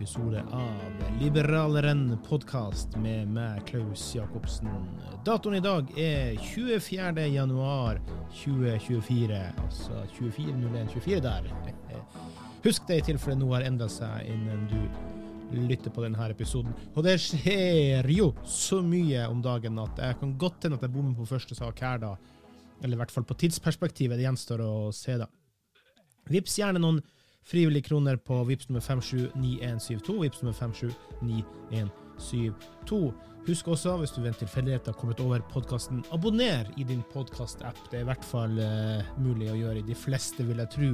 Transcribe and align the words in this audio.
Episode 0.00 0.42
av 0.52 1.20
Liberaleren 1.20 2.18
podkast 2.24 2.94
med 2.96 3.28
meg, 3.28 3.58
Klaus 3.68 4.14
Jacobsen. 4.14 4.70
Datoen 5.26 5.58
i 5.58 5.60
dag 5.60 5.90
er 6.00 6.38
24. 6.40 7.26
januar 7.28 8.00
2024, 8.32 9.42
altså 9.60 9.98
24.01.24 10.16 11.20
der. 11.26 11.50
Husk 12.64 12.88
det 12.88 13.02
i 13.02 13.04
tilfelle 13.10 13.36
noe 13.42 13.58
har 13.58 13.68
endra 13.68 13.90
seg 13.92 14.24
innen 14.32 14.64
du 14.72 15.60
lytter 15.68 15.92
på 15.92 16.06
denne 16.06 16.32
episoden. 16.32 16.72
Og 16.94 17.04
det 17.04 17.18
skjer 17.20 18.08
jo 18.16 18.32
så 18.48 18.80
mye 18.80 19.28
om 19.28 19.44
dagen 19.44 19.76
at 19.84 20.00
jeg 20.00 20.20
kan 20.22 20.36
godt 20.40 20.64
hende 20.64 20.80
at 20.80 20.88
jeg 20.88 20.96
bommer 20.96 21.12
på 21.20 21.28
første 21.28 21.60
sak 21.60 21.84
her, 21.84 22.00
da. 22.00 22.16
Eller 22.80 22.96
i 22.96 23.04
hvert 23.04 23.12
fall 23.12 23.28
på 23.28 23.36
tidsperspektivet. 23.44 24.16
Det 24.16 24.30
gjenstår 24.30 24.64
å 24.64 24.74
se, 24.96 25.20
da. 25.20 25.28
Vips 26.32 26.56
gjerne 26.56 26.80
noen 26.80 27.04
frivillige 27.46 27.88
kroner 27.88 28.16
på 28.16 28.44
Vips 28.48 28.68
nummer 28.68 28.82
579172. 28.84 30.22
Vips 30.22 30.42
nummer 30.42 30.56
579172. 30.58 33.12
Husk 33.46 33.68
også, 33.72 33.94
hvis 33.96 34.10
du 34.12 34.20
ved 34.20 34.34
en 34.34 34.40
tilfeldighet 34.42 34.86
har 34.86 34.96
kommet 35.00 35.20
over 35.24 35.40
podkasten, 35.52 36.04
abonner 36.12 36.64
i 36.76 36.84
din 36.84 37.02
podkast-app. 37.12 37.78
Det 37.90 37.98
er 37.98 38.04
i 38.04 38.10
hvert 38.10 38.26
fall 38.28 38.58
uh, 38.60 39.00
mulig 39.18 39.48
å 39.48 39.56
gjøre 39.56 39.80
i 39.80 39.86
de 39.86 39.96
fleste, 39.96 40.44
vil 40.44 40.60
jeg 40.60 40.72
tro. 40.74 40.90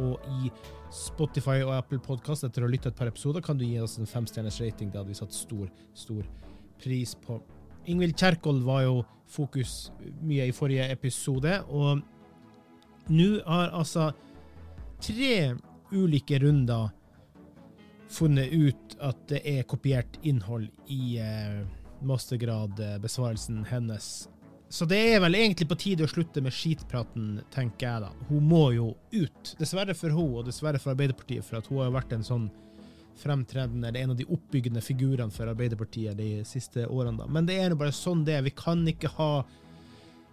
Og 0.00 0.14
i 0.40 0.50
Spotify 0.96 1.60
og 1.60 1.74
Apple 1.76 2.00
Podkast, 2.02 2.44
etter 2.48 2.64
å 2.64 2.66
ha 2.66 2.72
lytta 2.72 2.88
et 2.90 2.98
par 2.98 3.10
episoder, 3.12 3.44
kan 3.44 3.60
du 3.60 3.66
gi 3.66 3.82
oss 3.84 3.98
en 4.00 4.08
femstjerners 4.08 4.60
rating. 4.64 4.88
Det 4.88 4.98
hadde 4.98 5.12
vi 5.12 5.20
satt 5.20 5.36
stor, 5.36 5.68
stor 5.92 6.24
pris 6.80 7.12
på. 7.20 7.36
Ingvild 7.92 8.16
Kjerkol 8.16 8.64
var 8.64 8.80
jo 8.86 8.96
fokus 9.30 9.92
mye 10.24 10.48
i 10.48 10.56
forrige 10.56 10.88
episode, 10.90 11.52
og 11.68 12.00
nå 13.12 13.28
har 13.44 13.76
altså 13.76 14.08
tre 15.04 15.52
ulike 15.92 16.38
runder 16.42 16.90
funnet 18.10 18.52
ut 18.52 18.96
at 19.00 19.20
det 19.30 19.40
er 19.46 19.66
kopiert 19.70 20.18
innhold 20.26 20.68
i 20.90 21.18
eh, 21.22 21.62
mastergradbesvarelsen 22.02 23.64
hennes. 23.70 24.28
Så 24.70 24.86
det 24.86 24.98
er 25.14 25.22
vel 25.22 25.34
egentlig 25.34 25.66
på 25.70 25.78
tide 25.78 26.06
å 26.06 26.10
slutte 26.10 26.42
med 26.42 26.54
skitpraten, 26.54 27.40
tenker 27.54 27.86
jeg 27.86 28.02
da. 28.04 28.10
Hun 28.28 28.44
må 28.50 28.64
jo 28.74 28.92
ut. 29.10 29.54
Dessverre 29.58 29.96
for 29.98 30.14
hun, 30.14 30.40
og 30.40 30.46
dessverre 30.46 30.78
for 30.78 30.94
Arbeiderpartiet, 30.94 31.46
for 31.46 31.62
hun 31.66 31.82
har 31.84 31.94
vært 31.94 32.14
en 32.14 32.26
sånn 32.26 32.50
fremtredende, 33.20 33.88
eller 33.88 34.04
en 34.04 34.14
av 34.14 34.20
de 34.20 34.28
oppbyggende 34.30 34.82
figurene 34.84 35.34
for 35.34 35.50
Arbeiderpartiet 35.50 36.18
de 36.18 36.44
siste 36.46 36.86
årene. 36.86 37.18
da. 37.18 37.26
Men 37.26 37.48
det 37.50 37.58
er 37.58 37.74
jo 37.74 37.80
bare 37.82 37.94
sånn 37.94 38.22
det 38.26 38.38
er. 38.38 38.46
Vi 38.46 38.54
kan 38.54 38.86
ikke 38.88 39.10
ha 39.18 39.32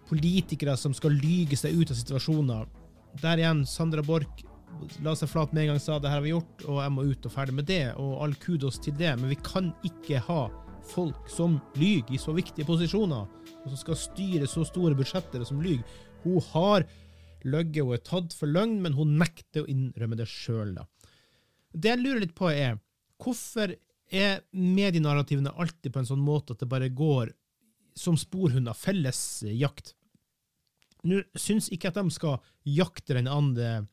politikere 0.08 0.76
som 0.80 0.94
skal 0.96 1.18
lyge 1.18 1.58
seg 1.58 1.74
ut 1.74 1.90
av 1.92 1.98
situasjoner. 1.98 2.70
Der 3.18 3.42
igjen, 3.42 3.66
Sandra 3.66 4.06
Borch 4.06 4.46
la 5.04 5.14
seg 5.18 5.30
flat 5.30 5.52
med 5.52 5.64
en 5.64 5.72
gang 5.72 5.82
sa 5.82 5.98
det 5.98 6.10
her 6.10 6.20
har 6.20 6.24
vi 6.24 6.32
gjort, 6.34 6.64
og 6.66 6.80
jeg 6.82 6.94
må 6.94 7.04
ut 7.08 7.28
og 7.28 7.34
ferdig 7.34 7.56
med 7.58 7.68
det, 7.68 7.82
og 8.00 8.22
all 8.24 8.34
kudos 8.42 8.78
til 8.82 8.96
det, 8.98 9.12
men 9.20 9.32
vi 9.32 9.38
kan 9.44 9.72
ikke 9.86 10.22
ha 10.28 10.42
folk 10.88 11.28
som 11.30 11.58
lyver 11.76 12.14
i 12.16 12.20
så 12.20 12.32
viktige 12.36 12.66
posisjoner, 12.68 13.26
og 13.58 13.66
som 13.68 13.80
skal 13.80 13.98
styre 14.00 14.48
så 14.48 14.64
store 14.66 14.96
budsjetter 14.98 15.44
som 15.46 15.60
lyver. 15.64 15.84
Hun 16.24 16.40
har 16.52 16.86
løyet 17.46 17.82
og 17.84 17.94
er 17.96 18.06
tatt 18.06 18.34
for 18.36 18.50
løgn, 18.50 18.78
men 18.84 18.96
hun 18.96 19.18
nekter 19.20 19.64
å 19.64 19.70
innrømme 19.70 20.18
det 20.18 20.28
sjøl, 20.30 20.74
da. 20.78 20.86
Det 21.72 21.92
jeg 21.92 22.00
lurer 22.00 22.24
litt 22.24 22.34
på, 22.38 22.48
er 22.50 22.78
hvorfor 23.20 23.74
er 24.08 24.40
medienarrativene 24.56 25.52
alltid 25.60 25.92
på 25.92 26.00
en 26.00 26.08
sånn 26.08 26.24
måte 26.24 26.54
at 26.54 26.62
det 26.62 26.70
bare 26.70 26.88
går 26.88 27.34
som 27.98 28.16
sporhunder, 28.18 28.76
felles 28.78 29.20
jakt? 29.52 29.92
Nå 31.06 31.20
syns 31.38 31.68
ikke 31.74 31.92
at 31.92 32.00
de 32.00 32.10
skal 32.14 32.40
jakte 32.66 33.18
den 33.18 33.28
andre 33.30 33.84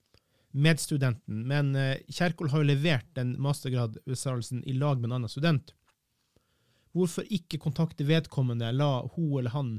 medstudenten, 0.56 1.42
men 1.48 1.74
eh, 1.76 1.98
Kjerkol 2.08 2.50
har 2.54 2.64
jo 2.64 2.70
levert 2.70 3.08
den 3.18 3.34
mastergradbesvarelsen 3.44 4.64
i 4.64 4.76
lag 4.80 5.02
med 5.02 5.10
en 5.10 5.18
annen 5.20 5.32
student. 5.32 5.74
Hvorfor 6.96 7.28
ikke 7.28 7.60
kontakte 7.60 8.08
vedkommende, 8.08 8.72
la 8.72 9.04
hun 9.18 9.34
eller 9.42 9.52
han 9.52 9.74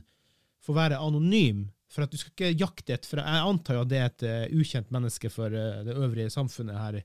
få 0.65 0.77
være 0.77 1.01
anonym? 1.01 1.71
For 1.93 2.05
at 2.05 2.13
du 2.13 2.19
skal 2.19 2.33
ikke 2.35 2.59
jakte 2.59 2.97
et 2.97 3.07
For 3.07 3.23
jeg 3.23 3.47
antar 3.47 3.77
jo 3.77 3.85
at 3.85 3.91
det 3.93 3.99
er 4.01 4.11
et 4.11 4.27
eh, 4.27 4.59
ukjent 4.59 4.93
menneske 4.93 5.31
for 5.33 5.55
eh, 5.55 5.81
det 5.87 5.97
øvrige 5.97 6.35
samfunnet 6.35 6.77
her 6.77 7.01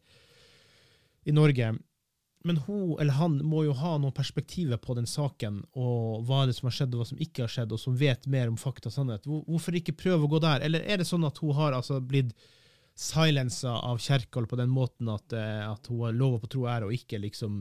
i 1.24 1.36
Norge. 1.38 1.72
Men 2.44 2.58
hun 2.66 2.96
eller 3.00 3.14
han 3.14 3.38
må 3.46 3.64
jo 3.68 3.76
ha 3.78 3.94
noen 4.02 4.16
perspektiver 4.18 4.82
på 4.82 4.96
den 4.98 5.06
saken, 5.08 5.62
og 5.78 6.26
hva 6.26 6.42
er 6.42 6.50
det 6.50 6.56
som 6.58 6.68
har 6.68 6.76
skjedd, 6.76 6.96
og 6.96 7.04
hva 7.04 7.12
som 7.12 7.22
ikke 7.22 7.46
har 7.46 7.54
skjedd, 7.54 7.76
og 7.76 7.80
som 7.80 8.00
vet 8.00 8.26
mer 8.26 8.50
om 8.50 8.58
fakta 8.58 8.90
og 8.90 8.96
sannhet. 8.96 9.30
Hvorfor 9.30 9.78
ikke 9.78 9.96
prøve 10.00 10.26
å 10.26 10.32
gå 10.32 10.42
der? 10.42 10.66
Eller 10.66 10.84
er 10.90 11.00
det 11.00 11.08
sånn 11.08 11.28
at 11.28 11.38
hun 11.44 11.54
har 11.60 11.78
altså 11.78 12.02
blitt 12.02 12.34
silensa 13.02 13.74
av 13.88 13.98
Kjerkol 14.02 14.46
på 14.50 14.60
den 14.60 14.70
måten 14.70 15.10
at, 15.10 15.34
eh, 15.34 15.64
at 15.66 15.88
hun 15.90 16.04
har 16.06 16.18
lov 16.18 16.40
på 16.44 16.52
tro 16.54 16.66
og 16.68 16.72
ære 16.74 16.90
og 16.90 16.96
ikke 16.96 17.22
liksom 17.24 17.56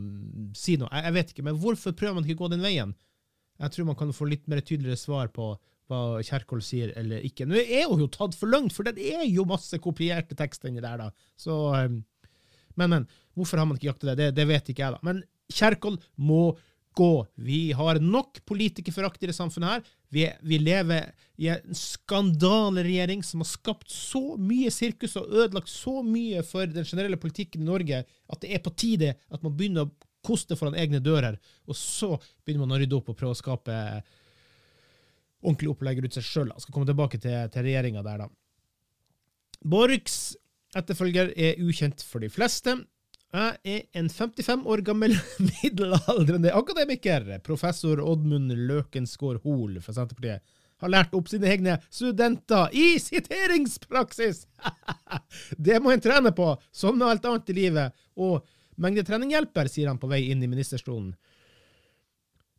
si 0.57 0.77
noe? 0.77 0.91
Jeg, 0.93 1.07
jeg 1.07 1.15
vet 1.17 1.33
ikke, 1.33 1.45
men 1.47 1.57
hvorfor 1.61 1.95
prøver 1.97 2.19
man 2.19 2.27
ikke 2.27 2.37
å 2.37 2.43
gå 2.43 2.51
den 2.53 2.65
veien? 2.65 2.93
Jeg 3.61 3.73
tror 3.73 3.89
man 3.89 3.97
kan 3.97 4.13
få 4.15 4.27
litt 4.29 4.47
mer 4.49 4.61
tydeligere 4.61 4.99
svar 4.99 5.31
på 5.33 5.51
hva 5.91 6.21
Kjerkol 6.23 6.61
sier 6.63 6.93
eller 6.97 7.25
ikke. 7.27 7.45
Nå 7.49 7.57
er 7.59 7.89
hun 7.89 8.03
jo 8.03 8.09
tatt 8.11 8.37
for 8.37 8.49
langt, 8.51 8.73
for 8.73 8.87
det 8.87 9.01
er 9.01 9.25
jo 9.27 9.47
masse 9.49 9.77
kopierte 9.83 10.37
tekster 10.39 10.71
inni 10.71 10.83
der, 10.83 11.01
da. 11.03 11.09
Så, 11.39 11.57
eh, 11.77 11.89
men, 12.77 12.95
men. 12.95 13.09
Hvorfor 13.35 13.61
har 13.61 13.67
man 13.67 13.77
ikke 13.79 13.91
jakta 13.93 14.11
det? 14.11 14.17
det? 14.19 14.29
Det 14.39 14.45
vet 14.49 14.69
ikke 14.71 14.83
jeg, 14.83 14.97
da. 14.97 15.05
Men 15.07 15.23
Kjerkol 15.51 15.97
må 16.19 16.51
gå. 16.97 17.11
Vi 17.39 17.61
har 17.75 17.99
nok 18.03 18.41
politikerforakt 18.47 19.23
i 19.23 19.29
det 19.29 19.35
samfunnet 19.37 19.75
her. 19.77 19.91
Vi, 20.11 20.25
vi 20.43 20.57
lever 20.59 21.11
i 21.39 21.47
en 21.53 21.75
skandaleregjering 21.77 23.23
som 23.23 23.41
har 23.41 23.49
skapt 23.49 23.91
så 23.91 24.35
mye 24.37 24.71
sirkus 24.73 25.15
og 25.19 25.31
ødelagt 25.31 25.71
så 25.71 26.01
mye 26.03 26.43
for 26.45 26.67
den 26.67 26.85
generelle 26.85 27.19
politikken 27.19 27.63
i 27.63 27.69
Norge 27.69 28.01
at 28.03 28.41
det 28.43 28.51
er 28.51 28.63
på 28.63 28.73
tide 28.75 29.13
at 29.15 29.45
man 29.45 29.55
begynner 29.55 29.87
å 29.87 30.09
koste 30.21 30.57
foran 30.59 30.77
egne 30.77 30.99
dører, 31.01 31.39
og 31.65 31.77
så 31.77 32.13
begynner 32.45 32.67
man 32.67 32.75
å 32.75 32.81
rydde 32.81 32.97
opp 32.99 33.09
og 33.09 33.17
prøve 33.17 33.33
å 33.33 33.39
skape 33.39 33.77
ordentlig 35.41 35.71
opplegg 35.71 36.03
rundt 36.03 36.17
seg 36.19 36.27
sjøl. 36.27 36.51
Skal 36.61 36.75
komme 36.75 36.89
tilbake 36.89 37.17
til, 37.21 37.37
til 37.53 37.65
regjeringa 37.65 38.03
der, 38.05 38.25
da. 38.25 38.29
Borchs 39.61 40.35
etterfølger 40.77 41.33
er 41.33 41.59
ukjent 41.61 42.03
for 42.05 42.23
de 42.23 42.29
fleste. 42.31 42.77
Jeg 43.31 43.59
er 43.63 43.83
en 43.95 44.09
55 44.11 44.65
år 44.67 44.81
gammel 44.83 45.13
middelaldrende 45.49 46.51
akademiker. 46.51 47.29
Professor 47.45 48.01
Oddmund 48.03 48.51
Løkensgård 48.67 49.39
Hoel 49.45 49.77
fra 49.83 49.95
Senterpartiet 49.95 50.43
har 50.81 50.91
lært 50.91 51.13
opp 51.15 51.29
sine 51.29 51.47
egne 51.47 51.77
studenter 51.93 52.73
i 52.75 52.95
siteringspraksis! 52.99 54.47
det 55.65 55.77
må 55.79 55.93
en 55.93 56.01
trene 56.03 56.33
på, 56.35 56.49
som 56.73 56.97
med 56.97 57.07
alt 57.07 57.27
annet 57.29 57.51
i 57.53 57.55
livet. 57.55 58.01
Og 58.19 58.41
mengdetrening 58.81 59.31
hjelper, 59.35 59.69
sier 59.71 59.91
han 59.91 60.01
på 60.01 60.09
vei 60.11 60.25
inn 60.33 60.41
i 60.43 60.49
ministerstolen. 60.51 61.13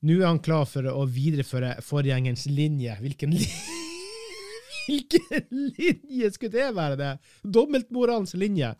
Nå 0.03 0.17
er 0.21 0.31
han 0.31 0.41
klar 0.43 0.65
for 0.71 0.87
å 0.89 1.05
videreføre 1.05 1.77
forgjengerens 1.85 2.47
linje. 2.51 2.97
Hvilken 3.03 3.35
linje? 3.37 3.79
Hvilken 4.87 5.69
linje 5.77 6.33
skulle 6.33 6.57
det 6.57 6.73
være, 6.75 6.97
det? 6.99 7.13
Dobbeltmoralens 7.45 8.35
linje. 8.41 8.73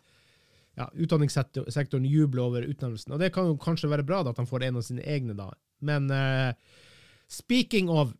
Ja, 0.79 0.87
Utdanningssektoren 0.97 2.05
jubler 2.09 2.47
over 2.47 2.65
utnevnelsen, 2.65 3.13
og 3.13 3.21
det 3.21 3.29
kan 3.35 3.45
jo 3.45 3.59
kanskje 3.61 3.91
være 3.91 4.05
bra 4.07 4.23
da, 4.25 4.31
at 4.33 4.39
han 4.41 4.49
får 4.49 4.65
en 4.65 4.79
av 4.79 4.85
sine 4.87 5.03
egne, 5.05 5.35
da. 5.37 5.51
Men 5.85 6.09
uh, 6.09 6.55
speaking 7.29 7.91
of 7.93 8.15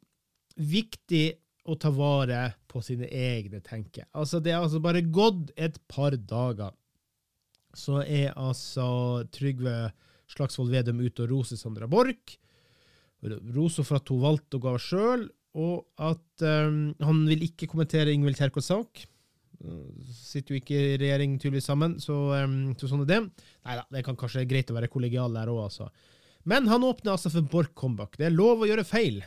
viktig 0.54 1.40
å 1.66 1.78
ta 1.80 1.90
vare 1.96 2.44
på 2.70 2.84
sine 2.86 3.08
egne, 3.08 3.64
tenker 3.66 4.04
jeg. 4.04 4.10
Altså, 4.14 4.42
det 4.44 4.54
er 4.54 4.62
altså 4.62 4.84
bare 4.84 5.02
gått 5.02 5.50
et 5.58 5.80
par 5.90 6.14
dager, 6.14 6.76
så 7.74 8.04
er 8.04 8.36
altså 8.38 9.24
Trygve 9.34 9.90
Slagsvold 10.30 10.70
Vedum 10.74 11.02
ute 11.02 11.26
og 11.26 11.32
roser 11.32 11.58
Sandra 11.58 11.88
Borch 11.90 12.38
Roser 13.24 13.86
for 13.88 14.00
at 14.00 14.10
hun 14.12 14.22
valgte 14.24 14.60
å 14.60 14.64
gå 14.64 14.74
av 14.74 14.82
sjøl, 14.84 15.26
og 15.54 15.86
at 16.02 16.44
um, 16.44 16.92
han 17.00 17.22
vil 17.30 17.46
ikke 17.46 17.70
kommentere 17.72 18.12
Ingvild 18.12 18.40
Kjerkols 18.40 18.68
sak. 18.72 19.06
Sitter 19.64 20.56
jo 20.56 20.60
ikke 20.60 20.80
i 20.80 20.98
regjering 21.00 21.38
tydeligvis 21.40 21.70
sammen, 21.70 21.96
så, 22.04 22.18
så 22.80 22.90
sånn 22.90 23.06
er 23.06 23.12
det. 23.12 23.22
Nei 23.64 23.78
da, 23.80 23.86
det 23.96 24.04
kan 24.06 24.18
kanskje 24.20 24.42
være 24.42 24.52
greit 24.52 24.74
å 24.74 24.76
være 24.76 24.92
kollegial 24.92 25.38
der 25.38 25.52
òg, 25.54 25.62
altså. 25.70 25.88
Men 26.50 26.68
han 26.68 26.84
åpner 26.84 27.14
altså 27.14 27.32
for 27.32 27.48
Borch 27.48 27.72
comeback. 27.80 28.18
Det 28.20 28.28
er 28.28 28.36
lov 28.36 28.64
å 28.64 28.68
gjøre 28.68 28.84
feil. 28.88 29.22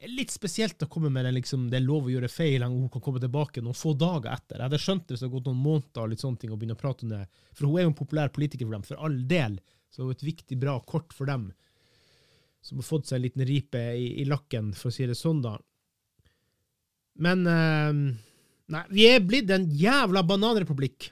Det 0.00 0.06
er 0.06 0.12
litt 0.14 0.30
spesielt 0.32 0.80
å 0.80 0.88
komme 0.88 1.10
med 1.12 1.26
det, 1.26 1.34
liksom, 1.36 1.66
det 1.72 1.80
er 1.80 1.84
lov 1.84 2.06
å 2.06 2.12
gjøre 2.12 2.30
feil, 2.32 2.62
hun 2.64 2.88
kan 2.92 3.02
komme 3.04 3.20
tilbake 3.20 3.60
noen 3.60 3.76
få 3.76 3.92
dager 3.98 4.30
etter. 4.32 4.56
Jeg 4.56 4.68
hadde 4.68 4.80
skjønt 4.80 5.02
det 5.04 5.12
hvis 5.12 5.20
det 5.20 5.26
hadde 5.26 5.34
gått 5.34 5.50
noen 5.50 5.64
måneder 5.64 6.04
og 6.04 6.12
litt 6.14 6.22
sånne 6.22 6.40
ting, 6.40 6.54
og 6.54 6.60
begynne 6.62 6.76
å 6.78 6.80
prate 6.80 7.04
om 7.04 7.12
det. 7.12 7.24
For 7.50 7.66
hun 7.66 7.74
er 7.74 7.84
jo 7.84 7.90
en 7.90 7.98
populær 7.98 8.32
politiker 8.32 8.64
for 8.64 8.78
dem, 8.78 8.86
for 8.86 9.02
all 9.04 9.18
del. 9.28 9.58
Så 9.90 10.00
det 10.00 10.06
er 10.06 10.16
et 10.16 10.24
viktig, 10.30 10.60
bra 10.62 10.78
kort 10.88 11.12
for 11.12 11.28
dem 11.28 11.50
som 12.64 12.80
har 12.80 12.86
fått 12.86 13.10
seg 13.10 13.18
en 13.18 13.24
liten 13.24 13.44
ripe 13.48 13.82
i, 13.96 14.06
i 14.22 14.24
lakken, 14.28 14.72
for 14.76 14.88
å 14.90 14.94
si 14.94 15.08
det 15.08 15.18
sånn, 15.18 15.42
da. 15.44 15.58
Men 17.20 17.44
uh, 17.48 18.00
Nei, 18.70 18.84
vi 18.94 19.06
er 19.10 19.22
blitt 19.24 19.50
en 19.50 19.66
jævla 19.74 20.22
bananrepublikk. 20.26 21.10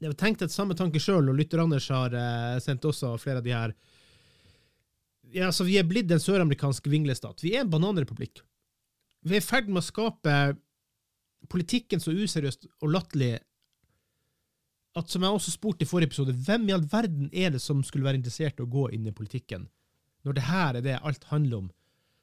Det 0.00 0.08
var 0.08 0.18
tenkt 0.18 0.42
et 0.42 0.54
samme 0.54 0.74
tanke 0.74 1.00
sjøl, 1.02 1.28
og 1.30 1.36
lytter 1.38 1.60
Anders 1.62 1.86
har 1.92 2.14
eh, 2.16 2.56
sendt 2.64 2.86
også 2.88 3.12
flere 3.22 3.42
av 3.42 3.46
de 3.46 3.54
her 3.54 3.74
ja, 5.32 5.46
så 5.52 5.64
Vi 5.64 5.78
er 5.80 5.86
blitt 5.88 6.10
en 6.12 6.20
søramerikansk 6.20 6.90
vinglestat. 6.92 7.40
Vi 7.40 7.54
er 7.56 7.62
en 7.62 7.70
bananrepublikk. 7.72 8.42
Vi 9.24 9.38
er 9.38 9.40
i 9.40 9.44
ferd 9.44 9.70
med 9.70 9.80
å 9.80 9.86
skape 9.86 10.34
politikken 11.48 12.02
så 12.02 12.12
useriøst 12.12 12.66
og 12.82 12.92
latterlig 12.92 13.38
at 14.98 15.08
som 15.08 15.24
jeg 15.24 15.32
også 15.32 15.54
spurte 15.54 15.86
i 15.86 15.88
forrige 15.88 16.10
episode, 16.10 16.34
hvem 16.36 16.66
i 16.68 16.74
all 16.76 16.84
verden 16.84 17.30
er 17.32 17.54
det 17.54 17.62
som 17.64 17.80
skulle 17.86 18.04
være 18.04 18.20
interessert 18.20 18.60
i 18.60 18.66
å 18.66 18.68
gå 18.68 18.90
inn 18.92 19.06
i 19.08 19.14
politikken, 19.16 19.70
når 20.26 20.36
det 20.36 20.44
her 20.50 20.76
er 20.76 20.84
det 20.84 20.98
alt 21.00 21.24
handler 21.30 21.62
om? 21.62 21.70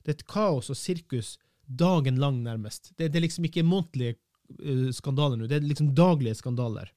Det 0.05 0.13
er 0.13 0.19
et 0.19 0.27
kaos 0.29 0.69
og 0.69 0.77
sirkus 0.77 1.37
dagen 1.69 2.19
lang, 2.21 2.41
nærmest. 2.43 2.91
Det, 2.95 3.11
det 3.11 3.19
er 3.19 3.27
liksom 3.27 3.45
ikke 3.49 3.65
månedlige 3.67 4.17
uh, 4.63 4.89
skandaler 4.95 5.37
nå, 5.37 5.49
det 5.49 5.59
er 5.59 5.67
liksom 5.69 5.93
daglige 5.97 6.39
skandaler. 6.39 6.91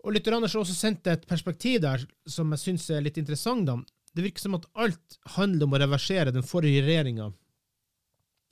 Og 0.00 0.14
Lytter 0.14 0.36
Anders 0.36 0.54
har 0.56 0.62
også 0.62 0.76
sendt 0.76 1.08
et 1.12 1.26
perspektiv 1.28 1.82
der 1.84 2.04
som 2.28 2.52
jeg 2.54 2.62
syns 2.62 2.86
er 2.94 3.02
litt 3.04 3.18
interessant. 3.20 3.66
da. 3.68 3.76
Det 4.16 4.24
virker 4.24 4.46
som 4.46 4.56
at 4.56 4.64
alt 4.80 5.18
handler 5.36 5.66
om 5.66 5.76
å 5.76 5.80
reversere 5.82 6.32
den 6.32 6.46
forrige 6.46 6.86
regjeringa. 6.86 7.28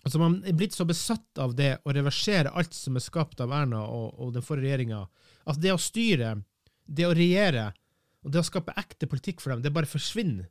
Altså 0.05 0.21
Man 0.21 0.39
er 0.47 0.57
blitt 0.57 0.77
så 0.77 0.87
besatt 0.89 1.41
av 1.41 1.55
det 1.57 1.79
å 1.85 1.95
reversere 1.95 2.53
alt 2.53 2.77
som 2.77 2.97
er 2.97 3.05
skapt 3.05 3.41
av 3.45 3.53
Erna 3.55 3.81
og, 3.87 4.13
og 4.21 4.35
den 4.37 4.45
forrige 4.45 4.69
regjeringa, 4.69 5.01
at 5.49 5.59
det 5.63 5.73
å 5.73 5.81
styre, 5.81 6.37
det 6.85 7.09
å 7.09 7.17
regjere 7.17 7.71
og 8.25 8.33
det 8.35 8.43
å 8.43 8.47
skape 8.47 8.75
ekte 8.79 9.09
politikk 9.11 9.43
for 9.43 9.55
dem, 9.55 9.65
det 9.65 9.73
bare 9.75 9.89
forsvinner. 9.89 10.49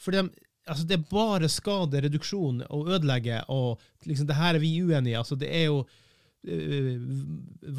Fordi 0.00 0.22
de, 0.22 0.46
altså 0.70 0.86
det 0.86 0.96
er 0.96 1.10
bare 1.10 1.50
skade, 1.50 2.00
reduksjon 2.04 2.62
og 2.68 2.88
ødelegge, 2.94 3.42
og 3.50 3.80
liksom, 4.06 4.28
det 4.28 4.38
her 4.38 4.56
er 4.56 4.62
vi 4.62 4.72
uenige 4.82 5.14
i. 5.14 5.18
Altså, 5.18 5.38
det 5.38 5.50
er 5.50 5.66
jo 5.66 5.80
øh, 6.46 7.06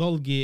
valg 0.01 0.27
i, 0.27 0.41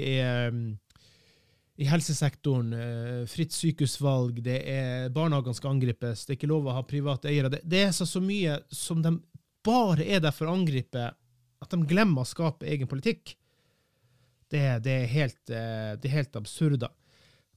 i 1.78 1.88
helsesektoren, 1.88 2.74
øh, 2.74 3.24
fritt 3.30 3.56
sykehusvalg, 3.56 4.40
det 4.46 4.62
er 4.72 5.10
barnehagene 5.14 5.58
skal 5.58 5.76
angripes, 5.76 6.26
det 6.26 6.36
er 6.36 6.40
ikke 6.40 6.54
lov 6.54 6.70
å 6.70 6.78
ha 6.78 6.86
private 6.88 7.32
eiere. 7.32 7.52
Det, 7.54 7.64
det 7.68 7.84
er 7.90 7.96
så, 7.96 8.08
så 8.10 8.24
mye 8.24 8.62
som 8.74 9.04
de 9.04 9.18
bare 9.68 10.06
er 10.08 10.24
der 10.24 10.36
for 10.36 10.48
å 10.48 10.56
angripe, 10.56 11.12
at 11.58 11.74
de 11.74 11.90
glemmer 11.90 12.24
å 12.24 12.30
skape 12.30 12.68
egen 12.70 12.90
politikk. 12.90 13.36
Det, 14.48 14.62
det, 14.86 14.94
er, 14.94 15.08
helt, 15.12 15.42
det 15.50 16.08
er 16.08 16.14
helt 16.14 16.38
absurd. 16.40 16.78
da. 16.80 16.94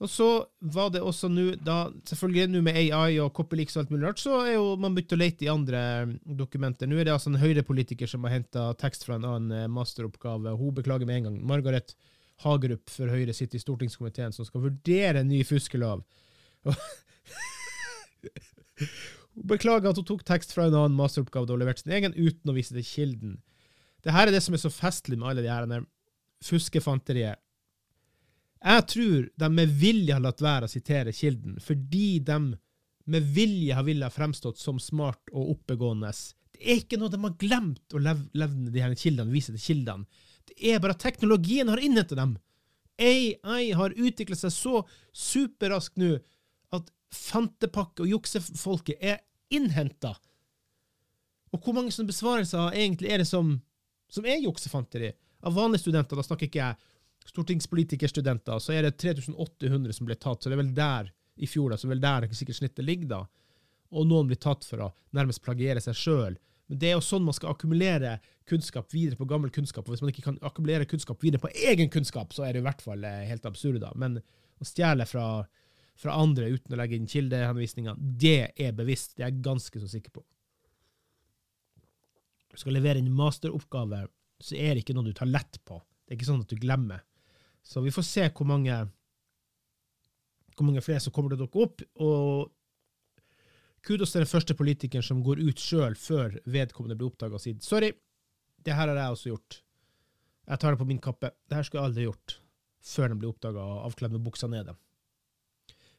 Og 0.01 0.09
så 0.09 0.27
var 0.73 0.89
det 0.95 1.03
også 1.05 1.29
nå, 1.29 1.43
da, 1.61 1.91
selvfølgelig 2.09 2.55
nå 2.55 2.63
med 2.65 2.77
AI 2.81 3.19
og 3.21 3.35
copyleaks 3.37 3.77
og 3.77 3.83
alt 3.83 3.91
mulig 3.93 4.07
rart, 4.07 4.23
så 4.23 4.39
er 4.47 4.55
jo 4.55 4.71
man 4.81 4.95
begynt 4.97 5.13
å 5.13 5.19
lete 5.21 5.45
i 5.45 5.51
andre 5.53 5.83
mm, 6.09 6.15
dokumenter. 6.39 6.89
Nå 6.89 6.97
er 6.97 7.05
det 7.05 7.13
altså 7.13 7.29
en 7.29 7.43
Høyre-politiker 7.43 8.09
som 8.09 8.25
har 8.25 8.33
henta 8.39 8.71
tekst 8.81 9.05
fra 9.05 9.19
en 9.19 9.27
annen 9.29 9.53
eh, 9.59 9.69
masteroppgave. 9.69 10.55
Hun 10.57 10.79
beklager 10.79 11.05
med 11.09 11.21
en 11.21 11.29
gang. 11.29 11.37
Margaret 11.53 11.93
Hagerup 12.41 12.89
for 12.89 13.13
Høyre 13.13 13.35
sitter 13.37 13.61
i 13.61 13.61
stortingskomiteen 13.61 14.33
som 14.33 14.49
skal 14.49 14.65
vurdere 14.65 15.21
en 15.21 15.29
ny 15.29 15.43
fuskelov. 15.45 16.01
hun 19.37 19.49
beklager 19.53 19.93
at 19.93 20.01
hun 20.01 20.09
tok 20.09 20.25
tekst 20.33 20.57
fra 20.57 20.65
en 20.71 20.79
annen 20.81 20.97
masteroppgave 20.97 21.53
og 21.53 21.61
leverte 21.61 21.85
sin 21.85 21.93
egen 21.99 22.17
uten 22.17 22.49
å 22.49 22.57
vise 22.57 22.73
til 22.73 22.89
kilden. 22.89 23.37
Det 24.01 24.17
her 24.17 24.31
er 24.31 24.33
det 24.33 24.41
som 24.47 24.57
er 24.57 24.65
så 24.65 24.73
festlig 24.73 25.21
med 25.21 25.29
alle 25.29 25.45
de 25.45 25.53
her 25.53 25.85
fuskefanteriet 26.41 27.37
jeg 28.61 28.87
tror 28.93 29.29
de 29.41 29.49
med 29.55 29.73
vilje 29.81 30.17
har 30.17 30.25
latt 30.25 30.43
være 30.45 30.69
å 30.69 30.73
sitere 30.73 31.15
kilden, 31.17 31.57
fordi 31.65 32.19
de 32.25 32.39
med 33.11 33.31
vilje 33.35 33.75
har 33.75 33.87
villet 33.87 34.13
fremstått 34.13 34.61
som 34.61 34.79
smart 34.83 35.33
og 35.33 35.55
oppegående. 35.57 36.13
Det 36.53 36.61
er 36.61 36.83
ikke 36.83 36.99
noe 37.01 37.13
de 37.13 37.23
har 37.25 37.39
glemt 37.41 37.97
å 37.97 38.03
levne 38.03 38.71
de 38.71 38.85
her 38.85 38.95
kildene, 38.99 39.33
vise 39.33 39.55
til 39.57 39.65
kildene. 39.65 40.05
Det 40.51 40.59
er 40.73 40.83
bare 40.83 40.97
at 40.97 41.03
teknologien 41.03 41.71
har 41.73 41.81
innhentet 41.81 42.19
dem. 42.19 42.37
AI 43.01 43.73
har 43.73 43.97
utviklet 43.97 44.39
seg 44.39 44.53
så 44.53 44.83
superraskt 45.17 45.97
nå 46.01 46.19
at 46.77 46.93
fantepakke 47.15 48.05
og 48.05 48.13
juksefolket 48.13 49.01
er 49.01 49.23
innhenta. 49.51 50.13
Og 51.51 51.65
hvor 51.65 51.75
mange 51.75 51.95
sånne 51.95 52.13
besvarelser 52.13 52.77
egentlig 52.77 53.11
er 53.11 53.25
det 53.25 53.31
som, 53.31 53.57
som 54.13 54.29
er 54.29 54.45
juksefanteri? 54.45 55.11
Av 55.49 55.57
vanlige 55.57 55.87
studenter, 55.87 56.19
da 56.19 56.27
snakker 56.27 56.51
ikke 56.51 56.61
jeg 56.61 56.90
stortingspolitikerstudenter, 57.31 58.59
så 58.63 58.75
er 58.75 58.87
det 58.87 58.97
3800 58.99 59.97
som 59.97 60.09
ble 60.09 60.17
tatt. 60.19 60.43
Så 60.43 60.51
det 60.51 60.59
er 60.59 60.63
vel 60.65 60.75
der 60.77 61.11
i 61.41 61.49
fjor, 61.49 61.71
da, 61.73 61.79
så 61.79 61.89
er 61.89 61.95
vel 61.95 62.05
der 62.05 62.29
sikkert 62.37 62.61
snittet 62.61 62.87
ligger. 62.87 63.11
da. 63.15 63.21
Og 63.91 64.07
noen 64.07 64.29
blir 64.31 64.41
tatt 64.41 64.67
for 64.67 64.87
å 64.87 64.93
nærmest 65.17 65.43
plagiere 65.45 65.83
seg 65.83 65.99
sjøl. 65.99 66.39
Men 66.71 66.79
det 66.79 66.91
er 66.91 66.93
jo 66.95 67.03
sånn 67.03 67.25
man 67.27 67.35
skal 67.35 67.51
akkumulere 67.51 68.19
kunnskap 68.51 68.93
videre 68.95 69.19
på 69.19 69.27
gammel 69.31 69.51
kunnskap. 69.55 69.89
Og 69.89 69.95
hvis 69.95 70.05
man 70.05 70.13
ikke 70.13 70.27
kan 70.29 70.37
akkumulere 70.47 70.87
kunnskap 70.91 71.23
videre 71.25 71.43
på 71.43 71.51
egen 71.67 71.91
kunnskap, 71.91 72.35
så 72.35 72.45
er 72.47 72.55
det 72.55 72.63
i 72.63 72.67
hvert 72.67 72.85
fall 72.85 73.07
eh, 73.07 73.25
helt 73.27 73.49
absurd. 73.49 73.81
da. 73.83 73.91
Men 73.99 74.21
å 74.21 74.69
stjele 74.69 75.07
fra, 75.11 75.25
fra, 75.99 76.15
andre 76.15 76.53
uten 76.55 76.77
å 76.77 76.79
legge 76.79 76.99
inn 76.99 77.11
kildehenvisninger, 77.11 77.99
det 77.99 78.53
er 78.55 78.77
bevisst. 78.79 79.17
Det 79.17 79.27
er 79.27 79.33
jeg 79.33 79.43
ganske 79.49 79.83
så 79.83 79.91
sikker 79.91 80.15
på. 80.15 80.25
Du 82.51 82.59
skal 82.59 82.75
levere 82.79 83.03
en 83.03 83.11
masteroppgave, 83.19 84.05
så 84.43 84.55
er 84.55 84.75
det 84.75 84.85
ikke 84.85 84.95
noe 84.99 85.11
du 85.11 85.15
tar 85.17 85.31
lett 85.31 85.59
på. 85.67 85.79
Det 86.07 86.15
er 86.15 86.21
ikke 86.21 86.31
sånn 86.31 86.45
at 86.47 86.55
du 86.55 86.59
glemmer. 86.59 87.03
Så 87.71 87.81
vi 87.85 87.93
får 87.95 88.03
se 88.03 88.25
hvor 88.35 88.49
mange, 88.51 88.77
hvor 90.57 90.67
mange 90.67 90.83
flere 90.83 91.03
som 91.03 91.15
kommer 91.15 91.31
til 91.31 91.39
å 91.39 91.45
dukke 91.45 91.63
opp. 91.63 91.85
Og 92.03 92.51
kudos 93.87 94.11
til 94.11 94.25
den 94.25 94.31
første 94.31 94.57
politikeren 94.59 95.07
som 95.07 95.23
går 95.23 95.43
ut 95.45 95.63
sjøl 95.63 95.95
før 95.95 96.35
vedkommende 96.51 96.99
blir 96.99 97.13
oppdaga 97.13 97.39
og 97.39 97.45
sier 97.45 97.61
sorry, 97.63 97.93
det 98.67 98.75
her 98.75 98.91
har 98.91 98.99
jeg 98.99 99.17
også 99.17 99.31
gjort. 99.31 99.61
Jeg 100.51 100.59
tar 100.61 100.75
det 100.75 100.81
på 100.81 100.89
min 100.89 101.03
kappe. 101.03 101.31
Det 101.47 101.57
her 101.61 101.67
skulle 101.67 101.85
jeg 101.85 101.93
aldri 101.93 102.09
gjort 102.09 102.41
før 102.91 103.13
den 103.13 103.21
blir 103.21 103.31
oppdaga 103.31 103.63
og 103.63 103.87
avkledd 103.87 104.17
med 104.17 104.25
buksa 104.27 104.51
nede. 104.51 104.75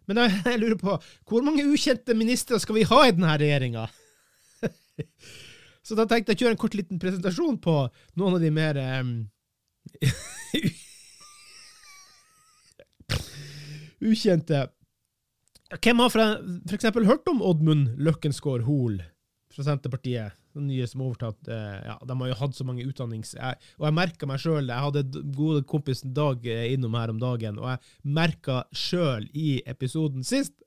Men 0.09 0.23
jeg, 0.25 0.59
lurer 0.59 0.77
på, 0.81 0.97
hvor 1.29 1.45
mange 1.45 1.65
ukjente 1.71 2.17
ministre 2.17 2.59
skal 2.59 2.81
vi 2.81 2.87
ha 2.89 3.01
i 3.05 3.15
denne 3.15 3.37
regjeringa? 3.39 3.87
Så 5.87 5.95
da 5.95 6.03
tenkte 6.03 6.33
jeg 6.33 6.41
å 6.41 6.43
kjøre 6.43 6.55
en 6.57 6.61
kort 6.61 6.75
liten 6.77 6.99
presentasjon 7.01 7.61
på 7.63 7.75
noen 8.19 8.35
av 8.35 8.43
de 8.43 8.51
mer 8.53 8.77
um, 8.99 9.15
ukjente. 14.01 14.65
Hvem 15.79 16.03
har 16.03 16.27
eksempel 16.73 17.07
hørt 17.07 17.27
om 17.31 17.41
Oddmund 17.45 17.95
Løkkensgård 18.01 18.65
Hoel 18.67 18.99
fra 19.53 19.65
Senterpartiet? 19.67 20.37
Den 20.51 20.67
nye 20.67 20.83
som 20.89 21.03
overtatt 21.05 21.47
eh, 21.47 21.77
ja, 21.87 21.93
De 22.03 22.15
har 22.19 22.27
jo 22.27 22.39
hatt 22.41 22.57
så 22.57 22.65
mange 22.67 22.83
utdannings... 22.83 23.37
Jeg, 23.37 23.55
og 23.79 23.85
jeg 23.87 23.95
merka 23.95 24.27
meg 24.27 24.41
sjøl 24.43 24.67
Jeg 24.67 24.83
hadde 24.83 25.21
gode 25.31 25.61
kompisen 25.63 26.11
Dag 26.11 26.43
eh, 26.43 26.73
innom 26.73 26.97
her 26.99 27.13
om 27.13 27.21
dagen, 27.21 27.59
og 27.61 27.69
jeg 27.71 28.11
merka 28.19 28.57
sjøl 28.75 29.29
i 29.31 29.61
episoden 29.63 30.27
sist 30.27 30.57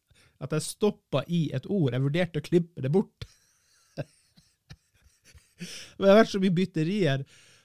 at 0.42 0.52
jeg 0.56 0.64
stoppa 0.66 1.22
i 1.30 1.46
et 1.56 1.66
ord. 1.70 1.92
Jeg 1.94 2.04
vurderte 2.04 2.40
å 2.40 2.44
klippe 2.44 2.82
det 2.84 2.90
bort. 2.92 3.26
Men 3.96 4.06
det 6.04 6.10
har 6.10 6.18
vært 6.18 6.32
så 6.34 6.40
mye 6.42 6.56
bytterier. 6.56 7.24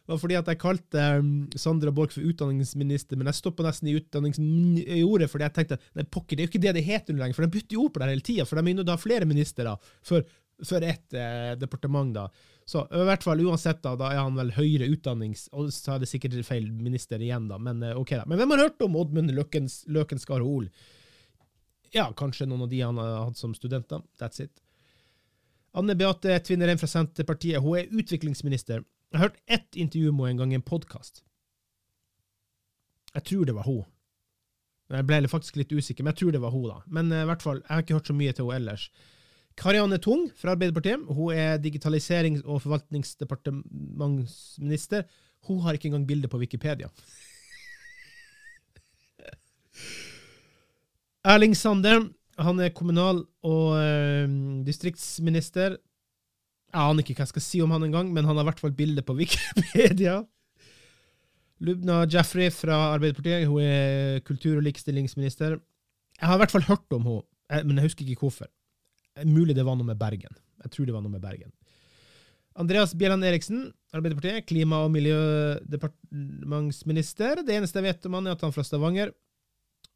Var 0.09 0.17
fordi 0.17 0.37
at 0.39 0.47
jeg 0.49 0.57
kalte 0.57 1.01
um, 1.19 1.33
Sandra 1.59 1.91
Borch 1.93 2.15
for 2.15 2.25
utdanningsminister, 2.25 3.17
men 3.19 3.29
jeg 3.29 3.37
stoppa 3.37 3.65
nesten 3.67 3.91
i 3.91 3.95
utdanningsordet, 3.99 5.29
fordi 5.29 5.45
jeg 5.45 5.55
tenkte 5.57 5.77
nei, 5.93 6.05
pokker, 6.09 6.33
det 6.33 6.41
er 6.41 6.47
jo 6.47 6.51
ikke 6.53 6.63
det 6.63 6.75
det 6.79 6.85
heter 6.87 7.17
lenger, 7.17 7.37
for 7.37 7.45
de 7.45 7.53
bytter 7.53 7.77
jo 7.77 7.83
ord 7.85 7.93
på 7.93 8.01
det 8.01 8.07
hele 8.09 8.25
tida, 8.25 8.45
for 8.49 8.57
de 8.57 8.63
begynner 8.65 8.89
å 8.89 8.95
ha 8.95 9.01
flere 9.01 9.27
ministre 9.29 9.75
for, 10.09 10.25
for 10.65 10.87
ett 10.87 11.13
eh, 11.13 11.51
departement. 11.61 12.15
da. 12.17 12.25
Så 12.69 12.87
i 12.89 13.05
hvert 13.05 13.25
fall 13.25 13.45
uansett, 13.45 13.83
da, 13.85 13.93
da 13.97 14.09
er 14.13 14.23
han 14.23 14.37
vel 14.37 14.51
høyere 14.57 14.89
utdannings... 14.95 15.47
Og 15.53 15.69
så 15.73 15.95
er 15.95 16.01
det 16.01 16.09
sikkert 16.09 16.41
feil 16.47 16.71
minister 16.73 17.21
igjen, 17.21 17.45
da, 17.51 17.61
men 17.61 17.85
eh, 17.85 17.97
ok 17.97 18.17
da. 18.23 18.25
Men 18.25 18.41
hvem 18.41 18.55
har 18.55 18.65
hørt 18.65 18.85
om 18.85 18.97
Oddmund 18.97 19.33
Løkens, 19.37 19.83
Løkenskar 19.93 20.41
Hoel? 20.45 20.71
Ja, 21.93 22.09
kanskje 22.17 22.49
noen 22.49 22.65
av 22.65 22.73
de 22.73 22.81
han 22.81 22.97
har 23.01 23.27
hatt 23.29 23.37
som 23.37 23.53
studenter. 23.57 24.01
That's 24.21 24.41
it. 24.41 24.57
Anne 25.77 25.93
Beate 25.97 26.37
Tvinnerheim 26.45 26.81
fra 26.81 26.89
Senterpartiet, 26.89 27.61
hun 27.61 27.77
er 27.77 27.93
utviklingsminister. 27.93 28.81
Jeg 29.09 29.19
har 29.19 29.27
hørt 29.27 29.41
ett 29.49 29.75
intervju 29.75 30.11
med 30.11 30.27
henne 30.27 30.35
en 30.35 30.41
gang 30.43 30.51
i 30.53 30.55
en 30.59 30.65
podkast. 30.65 31.23
Jeg 33.15 33.23
tror 33.25 33.45
det 33.49 33.55
var 33.57 33.65
hun. 33.65 33.85
Jeg 34.89 35.05
ble 35.05 35.27
faktisk 35.29 35.55
litt 35.57 35.73
usikker, 35.73 36.03
men 36.03 36.11
jeg 36.13 36.19
tror 36.21 36.31
det 36.33 36.41
var 36.41 36.51
hun, 36.53 36.69
da. 36.69 36.77
Men 36.87 37.11
uh, 37.13 37.21
i 37.23 37.25
hvert 37.29 37.45
fall, 37.45 37.59
jeg 37.63 37.73
har 37.73 37.79
ikke 37.83 37.97
hørt 37.97 38.09
så 38.09 38.17
mye 38.17 38.33
til 38.33 38.45
henne 38.45 38.57
ellers. 38.61 38.83
Karianne 39.59 39.97
Tung 40.01 40.21
fra 40.37 40.51
Arbeiderpartiet. 40.53 40.99
Hun 41.09 41.33
er 41.33 41.61
digitaliserings- 41.61 42.45
og 42.45 42.61
forvaltningsdepartementsminister. 42.63 45.01
Hun 45.49 45.59
har 45.65 45.71
ikke 45.73 45.87
engang 45.89 46.07
bilde 46.07 46.27
på 46.31 46.41
Wikipedia. 46.41 46.87
Erling 51.33 51.55
Sande 51.57 51.93
han 52.39 52.59
er 52.63 52.71
kommunal- 52.71 53.27
og 53.43 53.75
ø, 53.75 53.83
distriktsminister. 54.63 55.75
Jeg 56.69 56.85
aner 56.85 57.01
ikke 57.01 57.15
hva 57.17 57.25
jeg 57.25 57.33
skal 57.33 57.45
si 57.45 57.57
om 57.65 57.71
han 57.73 57.85
engang, 57.87 58.07
men 58.13 58.27
han 58.29 58.37
har 58.37 58.45
i 58.45 58.49
hvert 58.51 58.61
fall 58.61 58.75
bilde 58.77 59.01
på 59.05 59.15
Wikipedia. 59.17 60.15
Lubna 61.65 61.95
Jeffrey 62.07 62.49
fra 62.53 62.75
Arbeiderpartiet, 62.93 63.49
hun 63.49 63.61
er 63.65 64.21
kultur- 64.27 64.59
og 64.59 64.65
likestillingsminister. 64.67 65.51
Jeg 66.19 66.27
har 66.29 66.35
i 66.37 66.41
hvert 66.43 66.53
fall 66.53 66.69
hørt 66.69 66.89
om 66.95 67.03
henne, 67.07 67.25
eh, 67.49 67.63
men 67.65 67.75
jeg 67.79 67.87
husker 67.89 68.03
ikke 68.05 68.25
hvorfor. 68.27 68.49
Mulig 69.25 69.55
det 69.57 69.67
var 69.67 69.75
noe 69.75 69.89
med 69.89 69.99
Bergen. 69.99 70.33
Jeg 70.63 70.69
tror 70.71 70.85
det 70.85 70.95
var 70.95 71.03
noe 71.03 71.15
med 71.15 71.23
Bergen. 71.23 71.51
Andreas 72.59 72.91
Bjelland 72.97 73.23
Eriksen, 73.23 73.59
Arbeiderpartiet, 73.95 74.47
klima- 74.47 74.83
og 74.85 74.91
miljødepartementsminister. 74.91 77.35
Det 77.47 77.55
eneste 77.55 77.77
jeg 77.79 77.87
vet 77.87 78.05
om 78.05 78.13
han, 78.19 78.27
er 78.27 78.31
at 78.35 78.41
han 78.43 78.51
er 78.51 78.57
fra 78.57 78.67
Stavanger. 78.67 79.09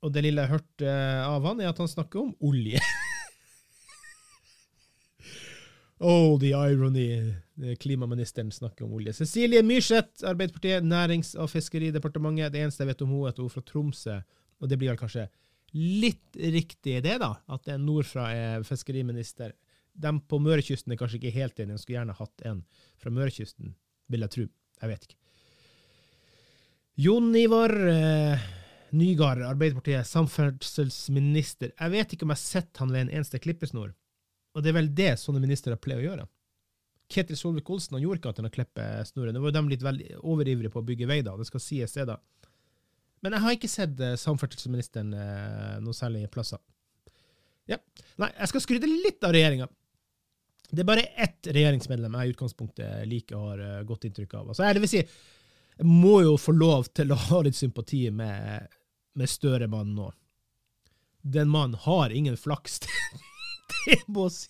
Og 0.03 0.12
det 0.12 0.24
lille 0.25 0.44
jeg 0.44 0.51
hørte 0.51 0.88
av 1.24 1.46
han, 1.48 1.62
er 1.62 1.68
at 1.72 1.80
han 1.80 1.92
snakker 1.92 2.20
om 2.24 2.32
olje. 2.44 2.80
oh, 6.00 6.39
the 6.39 6.53
irony. 6.53 7.33
Klimaministeren 7.79 8.51
snakker 8.51 8.85
om 8.85 8.93
olje. 8.97 9.13
Cecilie 9.13 9.62
Myrseth, 9.63 10.25
Arbeiderpartiet, 10.25 10.83
Nærings- 10.83 11.35
og 11.38 11.51
fiskeridepartementet. 11.51 12.53
Det 12.53 12.63
eneste 12.63 12.83
jeg 12.83 12.93
vet 12.93 13.03
om 13.05 13.13
hun 13.13 13.27
er 13.27 13.33
at 13.33 13.41
hun 13.41 13.50
er 13.50 13.53
fra 13.53 13.65
Tromsø. 13.67 14.19
Og 14.62 14.69
det 14.69 14.79
blir 14.81 14.93
vel 14.93 15.00
kanskje 15.00 15.27
litt 15.73 16.38
riktig 16.38 17.00
det, 17.03 17.17
da, 17.21 17.33
at 17.50 17.69
en 17.73 17.85
nordfra 17.85 18.29
er 18.33 18.65
fiskeriminister. 18.67 19.53
De 19.93 20.12
på 20.29 20.39
Mørekysten 20.41 20.93
er 20.93 21.00
kanskje 21.00 21.19
ikke 21.19 21.35
helt 21.35 21.59
enige, 21.59 21.77
de 21.77 21.81
skulle 21.81 22.00
gjerne 22.00 22.17
hatt 22.17 22.45
en 22.50 22.63
fra 23.01 23.13
Mørekysten, 23.13 23.73
vil 24.09 24.25
jeg 24.25 24.33
tro. 24.35 24.45
Jeg 24.83 24.91
vet 24.91 25.07
ikke. 25.07 25.19
Jon 27.03 27.33
Ivar 27.38 27.73
eh, 27.89 28.45
Nygaard, 28.93 29.41
Arbeiderpartiet, 29.47 30.05
samferdselsminister. 30.05 31.73
Jeg 31.73 31.93
vet 31.93 32.13
ikke 32.13 32.27
om 32.27 32.33
jeg 32.33 32.41
har 32.41 32.43
sett 32.43 32.81
han 32.81 32.93
ved 32.93 33.07
en 33.07 33.13
eneste 33.17 33.41
klippesnor. 33.41 33.95
Og 34.53 34.63
det 34.63 34.72
er 34.72 34.77
vel 34.77 34.89
det 34.95 35.12
sånne 35.22 35.41
ministre 35.41 35.77
pleier 35.81 36.03
å 36.03 36.07
gjøre. 36.07 36.25
Ketil 37.13 37.38
Solvik-Olsen 37.38 38.00
gjorde 38.01 38.22
ikke 38.22 38.31
at 38.33 38.39
han 38.39 38.48
har 38.48 38.53
klippet 38.53 39.10
snoren. 39.10 39.36
Det 39.36 39.41
var 39.41 39.51
jo 39.51 39.57
de 39.57 39.74
litt 39.74 40.17
overivrige 40.22 40.72
på 40.74 40.81
å 40.81 40.88
bygge 40.88 41.10
vei, 41.10 41.19
da. 41.25 41.36
Det 41.38 41.48
skal 41.50 41.63
sies, 41.63 41.95
det, 41.98 42.07
da. 42.10 42.19
Men 43.24 43.38
jeg 43.38 43.45
har 43.45 43.55
ikke 43.55 43.72
sett 43.72 44.01
uh, 44.03 44.15
samferdselsministeren 44.19 45.13
uh, 45.15 45.77
noe 45.83 45.95
særlig 45.95 46.25
plasser. 46.33 46.60
Ja. 47.69 47.79
Nei, 48.19 48.29
jeg 48.36 48.51
skal 48.51 48.63
skryte 48.65 48.89
litt 48.89 49.24
av 49.24 49.33
regjeringa. 49.36 49.69
Det 50.74 50.81
er 50.81 50.89
bare 50.89 51.05
ett 51.22 51.48
regjeringsmedlem 51.53 52.17
jeg 52.17 52.27
i 52.27 52.33
utgangspunktet 52.33 53.07
liker 53.07 53.38
og 53.39 53.53
har 53.53 53.63
uh, 53.63 53.86
godt 53.88 54.10
inntrykk 54.10 54.36
av. 54.39 54.51
Altså, 54.51 54.67
det 54.67 54.83
vil 54.83 54.91
si, 54.91 55.03
jeg 55.77 55.89
må 55.89 56.17
jo 56.25 56.36
få 56.41 56.55
lov 56.57 56.89
til 56.95 57.13
å 57.13 57.19
ha 57.29 57.43
litt 57.45 57.57
sympati 57.57 58.05
med, 58.13 58.67
med 59.19 59.31
Støre-mannen 59.31 59.95
nå. 60.01 60.10
Den 61.24 61.51
mannen 61.51 61.79
har 61.86 62.12
ingen 62.12 62.36
flaks. 62.36 62.81
det 63.86 64.01
må 64.08 64.27
si. 64.34 64.50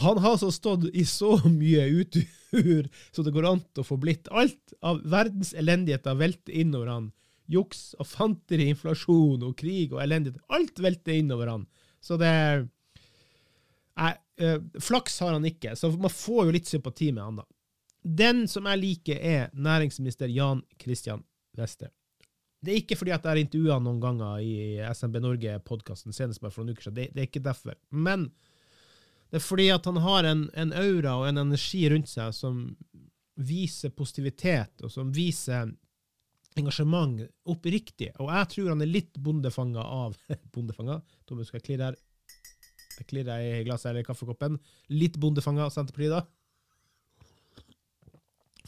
Han 0.00 0.18
har 0.18 0.36
så 0.40 0.48
stått 0.52 0.86
i 0.96 1.04
så 1.04 1.36
mye 1.44 1.84
utur 2.00 2.88
så 3.12 3.22
det 3.22 3.32
går 3.34 3.46
an 3.46 3.62
å 3.78 3.84
få 3.86 3.98
blitt. 4.00 4.28
Alt 4.30 4.74
av 4.82 5.02
verdens 5.08 5.52
elendigheter 5.54 6.16
velter 6.18 6.56
innover 6.62 6.90
han. 6.90 7.10
Juks 7.50 7.94
og 7.98 8.06
fanteri, 8.06 8.68
inflasjon 8.70 9.42
og 9.46 9.56
krig 9.58 9.94
og 9.94 10.02
elendighet. 10.04 10.42
Alt 10.54 10.78
velter 10.82 11.18
innover 11.18 11.50
han. 11.50 11.66
Så 12.00 12.18
det 12.20 12.34
Nei, 14.00 14.14
øh, 14.40 14.62
flaks 14.80 15.18
har 15.20 15.34
han 15.34 15.44
ikke, 15.44 15.74
så 15.76 15.90
man 15.92 16.12
får 16.14 16.46
jo 16.46 16.52
litt 16.54 16.68
sympati 16.70 17.10
med 17.12 17.20
han, 17.20 17.40
da. 17.42 17.44
Den 18.00 18.46
som 18.48 18.64
jeg 18.70 18.80
liker, 18.80 19.18
er 19.20 19.50
næringsminister 19.52 20.30
Jan 20.32 20.62
Christian 20.80 21.20
Wester. 21.58 21.90
Det 22.60 22.72
er 22.72 22.82
ikke 22.82 22.96
fordi 23.00 23.12
at 23.14 23.24
jeg 23.24 23.30
har 23.30 23.40
intervjua 23.40 23.78
noen 23.80 24.00
ganger 24.02 24.40
i 24.44 24.54
SMB 24.92 25.20
Norge-podkasten, 25.24 26.12
senest 26.12 26.42
bare 26.42 26.52
for 26.52 26.64
noen 26.64 26.76
uker 26.76 26.88
siden. 26.88 26.98
Det, 26.98 27.06
det, 27.14 27.22
er 27.22 27.28
ikke 27.30 27.44
derfor. 27.44 27.76
Men 27.88 28.26
det 29.30 29.40
er 29.40 29.44
fordi 29.46 29.68
at 29.72 29.86
han 29.88 30.00
har 30.04 30.28
en, 30.28 30.42
en, 30.58 30.74
aura 30.76 31.14
og 31.22 31.28
en 31.30 31.40
energi 31.46 31.86
rundt 31.88 32.10
seg 32.10 32.34
som 32.36 32.66
viser 33.40 33.94
positivitet, 33.96 34.74
og 34.84 34.92
som 34.92 35.12
viser 35.16 35.70
engasjement 36.60 37.22
oppriktig. 37.48 38.10
Og 38.20 38.28
jeg 38.28 38.50
tror 38.52 38.72
han 38.74 38.84
er 38.84 38.90
litt 38.90 39.16
bondefanga 39.16 39.80
av 39.80 40.18
Bondefanga? 40.54 40.98
Tommy, 41.24 41.46
skal 41.48 41.62
jeg 41.62 41.68
klirre 41.70 41.90
her? 41.90 42.00
Jeg 43.00 43.08
klirrer 43.08 43.46
i 43.46 43.64
glasset 43.64 43.94
eller 43.94 44.04
kaffekoppen. 44.04 44.58
Litt 44.92 45.16
bondefanga 45.22 45.64
av 45.64 45.72
Senterpartiet, 45.72 46.12
da. 46.18 46.26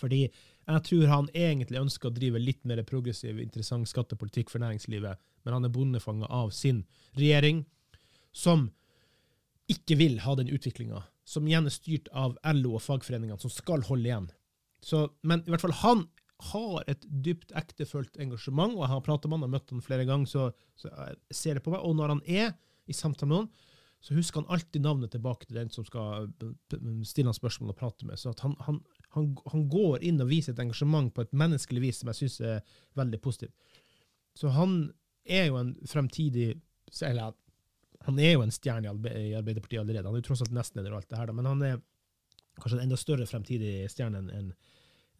Fordi 0.00 0.22
jeg 0.66 0.84
tror 0.86 1.08
han 1.10 1.28
egentlig 1.34 1.80
ønsker 1.80 2.10
å 2.10 2.14
drive 2.14 2.40
litt 2.42 2.62
mer 2.68 2.82
progressiv, 2.86 3.40
interessant 3.42 3.88
skattepolitikk 3.90 4.52
for 4.52 4.62
næringslivet, 4.62 5.18
men 5.42 5.56
han 5.56 5.66
er 5.66 5.74
bondefanga 5.74 6.28
av 6.30 6.52
sin 6.54 6.84
regjering, 7.18 7.64
som 8.32 8.68
ikke 9.72 9.98
vil 9.98 10.20
ha 10.22 10.36
den 10.38 10.52
utviklinga, 10.52 11.02
som 11.24 11.46
igjen 11.48 11.66
er 11.66 11.74
styrt 11.74 12.08
av 12.14 12.36
LO 12.54 12.76
og 12.78 12.84
fagforeningene, 12.84 13.40
som 13.42 13.52
skal 13.52 13.84
holde 13.88 14.08
igjen. 14.08 14.30
Så, 14.82 15.06
men 15.26 15.42
i 15.46 15.52
hvert 15.52 15.64
fall 15.64 15.78
han 15.82 16.06
har 16.52 16.86
et 16.90 17.04
dypt 17.24 17.52
ektefølt 17.58 18.18
engasjement, 18.22 18.74
og 18.74 18.84
jeg 18.84 18.92
har 18.94 19.04
pratet 19.06 19.30
med 19.30 19.38
han 19.38 19.46
og 19.46 19.52
møtt 19.54 19.74
han 19.74 19.84
flere 19.84 20.06
ganger, 20.08 20.30
så, 20.30 20.48
så 20.78 20.90
jeg 20.90 21.38
ser 21.38 21.58
det 21.58 21.64
på 21.66 21.74
meg. 21.74 21.84
Og 21.86 21.94
når 21.98 22.16
han 22.16 22.24
er 22.26 22.54
i 22.90 22.96
samtale 22.96 23.30
med 23.30 23.36
noen, 23.36 23.70
så 24.02 24.16
husker 24.16 24.42
han 24.42 24.50
alltid 24.56 24.82
navnet 24.82 25.12
tilbake 25.14 25.46
til 25.46 25.60
den 25.60 25.70
som 25.70 25.86
skal 25.86 26.26
stille 27.06 27.30
han 27.30 27.38
spørsmål 27.38 27.70
og 27.70 27.78
prate 27.78 28.08
med. 28.08 28.18
Så 28.18 28.32
han, 28.42 28.56
han, 28.66 28.80
han, 29.14 29.28
han 29.52 29.68
går 29.68 30.02
inn 30.08 30.20
og 30.24 30.30
viser 30.30 30.54
et 30.54 30.62
engasjement 30.64 31.12
på 31.14 31.24
et 31.24 31.32
menneskelig 31.36 31.82
vis 31.84 32.00
som 32.00 32.10
jeg 32.12 32.20
syns 32.22 32.40
er 32.48 32.76
veldig 32.98 33.20
positivt. 33.24 33.54
Så 34.38 34.52
han 34.56 34.92
er 35.28 35.50
jo 35.50 35.58
en 35.60 35.74
fremtidig 35.86 36.54
Eller 37.04 37.34
han 38.04 38.18
er 38.18 38.32
jo 38.34 38.42
en 38.42 38.52
stjerne 38.52 38.90
i 38.90 39.34
Arbeiderpartiet 39.38 39.80
allerede. 39.80 40.08
Han 40.08 40.16
er 40.16 40.20
jo 40.22 40.26
tross 40.26 40.42
alt 40.44 40.52
nestleder 40.52 40.92
og 40.92 40.98
alt 40.98 41.10
det 41.12 41.20
her, 41.20 41.30
men 41.32 41.46
han 41.46 41.62
er 41.62 41.76
kanskje 42.58 42.80
en 42.80 42.84
enda 42.84 42.98
større 43.00 43.28
fremtidig 43.30 43.86
stjerne 43.92 44.18
enn 44.20 44.32
en, 44.36 44.50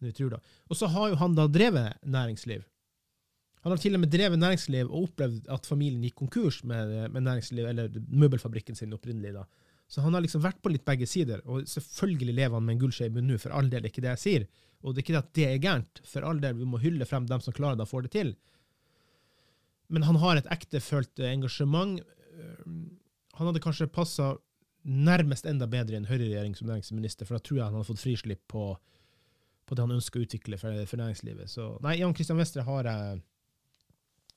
vi 0.03 0.11
tror. 0.11 0.35
da. 0.35 0.39
Og 0.67 0.77
så 0.77 0.89
har 0.91 1.13
jo 1.13 1.19
han 1.21 1.37
da 1.37 1.47
drevet 1.47 2.03
næringsliv. 2.03 2.65
Han 3.63 3.71
har 3.71 3.79
til 3.79 3.95
og 3.95 4.01
med 4.03 4.11
drevet 4.11 4.39
næringsliv 4.39 4.89
og 4.89 5.07
opplevd 5.07 5.47
at 5.55 5.69
familien 5.69 6.03
gikk 6.03 6.17
konkurs 6.19 6.59
med, 6.67 6.91
med 7.13 7.23
næringsliv, 7.23 7.69
eller 7.69 8.01
møbelfabrikken 8.11 8.75
sin 8.75 8.93
opprinnelig. 8.93 9.31
da. 9.37 9.45
Så 9.91 10.01
han 10.01 10.15
har 10.15 10.23
liksom 10.23 10.41
vært 10.43 10.61
på 10.63 10.71
litt 10.71 10.85
begge 10.87 11.07
sider, 11.09 11.43
og 11.45 11.67
selvfølgelig 11.69 12.33
lever 12.33 12.57
han 12.57 12.65
med 12.65 12.77
en 12.77 12.83
gullskje 12.85 13.09
i 13.09 13.13
munnen 13.13 13.35
nå, 13.35 13.41
for 13.41 13.53
all 13.53 13.69
del, 13.69 13.85
ikke 13.89 14.01
det 14.03 14.13
jeg 14.15 14.23
sier. 14.23 14.47
Og 14.81 14.93
det 14.93 15.01
er 15.01 15.05
ikke 15.05 15.15
det 15.15 15.21
at 15.21 15.35
det 15.37 15.45
er 15.47 15.61
gærent, 15.63 16.01
for 16.07 16.27
all 16.27 16.39
del, 16.43 16.57
vi 16.59 16.69
må 16.69 16.81
hylle 16.81 17.07
frem 17.07 17.27
dem 17.29 17.43
som 17.43 17.55
klarer 17.55 17.79
det 17.79 17.85
og 17.85 17.91
får 17.91 18.07
det 18.07 18.13
til. 18.15 18.33
Men 19.93 20.07
han 20.07 20.17
har 20.23 20.39
et 20.39 20.49
ektefølt 20.51 21.21
engasjement. 21.27 21.99
Han 23.37 23.47
hadde 23.49 23.61
kanskje 23.63 23.91
passa 23.91 24.33
nærmest 24.83 25.45
enda 25.47 25.67
bedre 25.69 25.95
i 25.95 26.01
en 26.01 26.09
høyreregjering 26.09 26.55
som 26.57 26.67
næringsminister, 26.67 27.27
for 27.27 27.37
da 27.37 27.43
tror 27.43 27.59
jeg 27.59 27.67
han 27.67 27.77
hadde 27.77 27.89
fått 27.91 28.03
frislipp 28.03 28.41
på, 28.51 28.65
på 29.67 29.75
det 29.77 29.85
han 29.85 29.95
ønsker 29.95 30.19
å 30.19 30.25
utvikle 30.25 30.59
for, 30.59 30.81
for 30.89 30.99
næringslivet. 31.03 31.51
Så 31.51 31.69
nei, 31.85 31.99
Jan 32.01 32.15
Christian 32.17 32.41
Vestre 32.41 32.65
har 32.67 32.89
jeg 32.89 33.21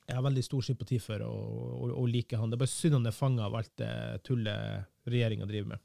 jeg 0.06 0.14
har 0.14 0.22
veldig 0.22 0.44
stor 0.46 0.62
sympati 0.62 1.00
for 1.02 1.25
og, 1.26 1.50
og, 1.82 1.90
og 2.02 2.08
liker 2.10 2.38
han. 2.38 2.50
Det 2.50 2.58
er 2.58 2.62
bare 2.62 2.75
synd 2.75 2.98
han 3.00 3.10
er 3.10 3.16
fanga 3.16 3.46
av 3.48 3.58
alt 3.58 3.72
det 3.80 3.92
tullet 4.26 5.10
regjeringa 5.10 5.48
driver 5.50 5.75
med. 5.75 5.82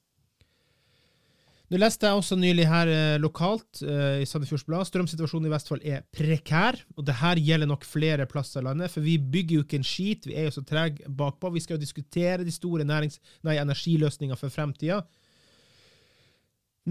Nå 1.71 1.79
leste 1.79 2.03
jeg 2.03 2.19
også 2.19 2.35
nylig 2.35 2.65
her 2.67 2.89
eh, 2.91 3.17
lokalt 3.23 3.79
eh, 3.85 4.19
i 4.19 4.25
Sandefjords 4.27 4.65
Blad 4.67 4.89
strømsituasjonen 4.89 5.47
i 5.47 5.51
Vestfold 5.53 5.85
er 5.87 6.01
prekær. 6.11 6.81
og 6.97 7.05
det 7.07 7.15
her 7.21 7.39
gjelder 7.39 7.69
nok 7.71 7.87
flere 7.87 8.25
plasser 8.27 8.59
i 8.59 8.65
landet, 8.65 8.91
for 8.91 8.99
vi 9.05 9.15
bygger 9.15 9.55
jo 9.55 9.63
ikke 9.63 9.79
en 9.79 9.87
skit. 9.87 10.27
Vi 10.27 10.35
er 10.35 10.49
jo 10.49 10.57
så 10.57 10.65
trege 10.67 11.07
bakpå. 11.07 11.53
Vi 11.55 11.63
skal 11.63 11.77
jo 11.77 11.85
diskutere 11.85 12.43
de 12.43 12.51
store 12.51 12.83
nei, 12.83 13.55
energiløsninger 13.55 14.35
for 14.35 14.51
fremtida. 14.51 14.99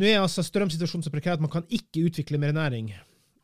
Nå 0.00 0.08
er 0.08 0.22
altså 0.22 0.40
strømsituasjonen 0.46 1.04
så 1.04 1.12
prekær 1.12 1.36
at 1.36 1.44
man 1.44 1.52
kan 1.52 1.68
ikke 1.68 2.06
utvikle 2.08 2.40
mer 2.40 2.56
næring. 2.56 2.94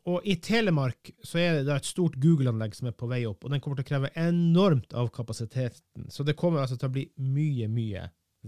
Og 0.06 0.22
i 0.28 0.36
Telemark 0.38 1.10
så 1.26 1.40
er 1.42 1.56
det 1.56 1.64
da 1.66 1.80
et 1.80 1.88
stort 1.88 2.14
Google-anlegg 2.22 2.76
som 2.78 2.86
er 2.86 2.94
på 2.94 3.08
vei 3.10 3.24
opp, 3.26 3.42
og 3.42 3.50
den 3.50 3.62
kommer 3.62 3.80
til 3.80 3.88
å 3.88 3.88
kreve 3.88 4.12
enormt 4.22 4.94
av 4.94 5.10
kapasiteten. 5.14 6.06
Så 6.14 6.22
det 6.26 6.36
kommer 6.38 6.62
altså 6.62 6.78
til 6.78 6.90
å 6.90 6.94
bli 6.94 7.08
mye, 7.18 7.66
mye 7.66 8.04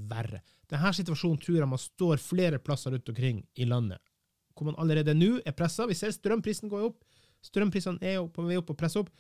verre. 0.09 0.45
Denne 0.71 0.93
situasjonen 0.95 1.41
tror 1.43 1.59
jeg 1.59 1.71
man 1.71 1.83
står 1.83 2.23
flere 2.23 2.61
plasser 2.63 2.95
rundt 2.95 3.11
omkring 3.11 3.43
i 3.59 3.67
landet, 3.67 3.99
hvor 4.55 4.71
man 4.71 4.79
allerede 4.79 5.17
nå 5.19 5.41
er 5.43 5.57
pressa. 5.59 5.89
Vi 5.91 5.99
ser 5.99 6.15
strømprisen 6.15 6.71
går 6.71 6.87
opp. 6.93 7.03
Strømprisene 7.47 8.03
er 8.03 8.19
jo 8.19 8.29
på 8.35 8.47
vei 8.47 8.59
opp 8.59 8.71
og 8.75 8.79
presser 8.79 9.03
opp. 9.03 9.11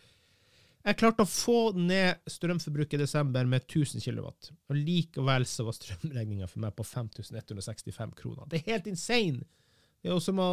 Jeg 0.86 0.98
klarte 1.00 1.24
å 1.26 1.28
få 1.28 1.72
ned 1.74 2.22
strømforbruket 2.30 2.96
i 2.96 3.02
desember 3.02 3.46
med 3.50 3.66
1000 3.66 4.02
kW, 4.02 4.28
og 4.70 4.76
likevel 4.78 5.46
så 5.46 5.66
var 5.66 5.74
strømregninga 5.74 6.46
for 6.46 6.62
meg 6.62 6.76
på 6.78 6.86
5165 6.86 8.14
kroner. 8.18 8.46
Det 8.46 8.60
er 8.60 8.76
helt 8.76 8.86
insane! 8.90 9.42
Det 9.98 10.06
er 10.06 10.14
jo 10.14 10.22
som 10.22 10.38
å 10.38 10.52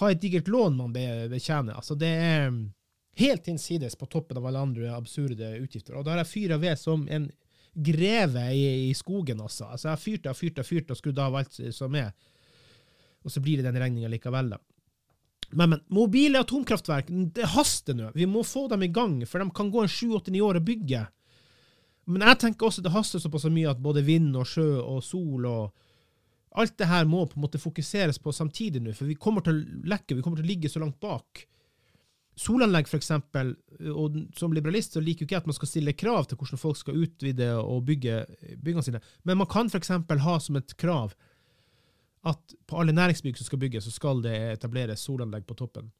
ha 0.00 0.10
et 0.10 0.20
digert 0.22 0.48
lån 0.50 0.76
man 0.76 0.92
betjener. 0.94 1.76
Altså, 1.78 1.94
det 1.98 2.10
er 2.10 2.50
helt 3.20 3.46
hinsides 3.46 3.96
på 3.96 4.08
toppen 4.10 4.38
av 4.40 4.46
alle 4.46 4.62
andre 4.66 4.92
absurde 4.94 5.54
utgifter. 5.60 5.94
Og 5.94 6.04
da 6.04 6.14
har 6.14 6.24
jeg 6.24 6.32
fyra 6.32 6.58
ved 6.58 6.78
som 6.80 7.06
en 7.08 7.28
greve 7.74 8.44
i, 8.54 8.90
i 8.90 8.94
skogen, 8.94 9.40
altså. 9.40 9.64
altså. 9.64 9.88
Jeg 9.88 9.92
har 9.92 10.02
fyrt 10.02 10.28
og 10.30 10.38
fyrt 10.38 10.60
og 10.62 10.68
fyrt 10.68 10.94
og 10.94 10.98
skrudd 10.98 11.18
av 11.22 11.38
alt 11.38 11.58
som 11.74 11.94
er, 11.98 12.12
og 13.24 13.32
så 13.32 13.42
blir 13.42 13.58
det 13.60 13.66
den 13.68 13.80
regninga 13.80 14.10
likevel, 14.12 14.54
da. 14.54 14.60
Men, 15.54 15.70
men, 15.70 15.80
mobile 15.92 16.40
atomkraftverk, 16.42 17.10
det 17.34 17.46
haster 17.54 17.94
nå. 17.94 18.10
Vi 18.14 18.26
må 18.26 18.42
få 18.46 18.66
dem 18.72 18.82
i 18.82 18.90
gang, 18.90 19.20
for 19.28 19.42
de 19.42 19.50
kan 19.54 19.70
gå 19.70 19.84
en 19.84 19.90
sju-åtte-ni 19.90 20.40
år 20.42 20.58
å 20.58 20.64
bygge. 20.64 21.04
Men 22.10 22.26
jeg 22.28 22.40
tenker 22.42 22.68
også 22.68 22.82
det 22.84 22.92
haster 22.94 23.22
såpass 23.22 23.46
mye 23.52 23.70
at 23.70 23.82
både 23.82 24.02
vind 24.04 24.34
og 24.36 24.48
sjø 24.48 24.66
og 24.82 25.00
sol 25.04 25.46
og 25.48 25.83
alt 26.54 26.76
det 26.78 26.86
her 26.86 27.08
må 27.10 27.24
på 27.26 27.38
en 27.38 27.44
måte 27.44 27.58
fokuseres 27.58 28.20
på 28.22 28.32
samtidig 28.32 28.82
nå, 28.82 28.94
for 28.94 29.10
vi 29.10 29.18
kommer 29.18 29.42
til 29.44 29.58
å 29.58 29.90
lekke, 29.90 30.14
vi 30.14 30.22
kommer 30.22 30.38
til 30.38 30.46
å 30.46 30.52
ligge 30.52 30.70
så 30.70 30.82
langt 30.82 31.00
bak. 31.02 31.42
Solanlegg, 32.38 32.88
for 32.90 32.98
eksempel, 32.98 33.52
og 33.94 34.16
som 34.38 34.54
liberalist 34.54 34.96
så 34.96 35.02
liker 35.02 35.22
jo 35.22 35.28
ikke 35.28 35.40
at 35.42 35.50
man 35.50 35.56
skal 35.56 35.70
stille 35.70 35.94
krav 35.98 36.26
til 36.26 36.38
hvordan 36.38 36.60
folk 36.62 36.78
skal 36.78 36.98
utvide 36.98 37.50
og 37.58 37.84
bygge 37.90 38.24
byggene 38.58 38.86
sine, 38.86 39.02
men 39.22 39.38
man 39.42 39.50
kan 39.50 39.70
for 39.70 39.82
eksempel 39.82 40.22
ha 40.22 40.38
som 40.42 40.58
et 40.58 40.74
krav 40.78 41.14
at 42.24 42.54
på 42.66 42.80
alle 42.80 42.94
næringsbygg 42.96 43.38
som 43.38 43.50
skal 43.50 43.60
bygges, 43.60 43.86
så 43.86 43.92
skal 43.94 44.22
det 44.24 44.34
etableres 44.54 45.02
solanlegg 45.04 45.44
på 45.46 45.58
toppen. 45.58 45.90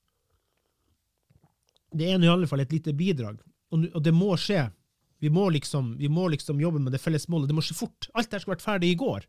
Det 1.94 2.08
er 2.08 2.22
i 2.22 2.30
alle 2.30 2.48
fall 2.50 2.64
et 2.64 2.72
lite 2.72 2.94
bidrag, 2.96 3.42
og 3.74 4.00
det 4.02 4.14
må 4.14 4.32
skje. 4.40 4.64
Vi 5.22 5.30
må 5.30 5.48
liksom, 5.52 5.94
vi 5.98 6.08
må 6.10 6.26
liksom 6.32 6.60
jobbe 6.60 6.80
med 6.82 6.94
det 6.94 7.00
felles 7.02 7.28
målet. 7.32 7.48
Det 7.48 7.56
må 7.56 7.62
skje 7.64 7.76
fort. 7.78 8.08
Alt 8.12 8.28
dette 8.28 8.42
skulle 8.42 8.56
vært 8.56 8.64
ferdig 8.66 8.90
i 8.92 8.98
går. 8.98 9.26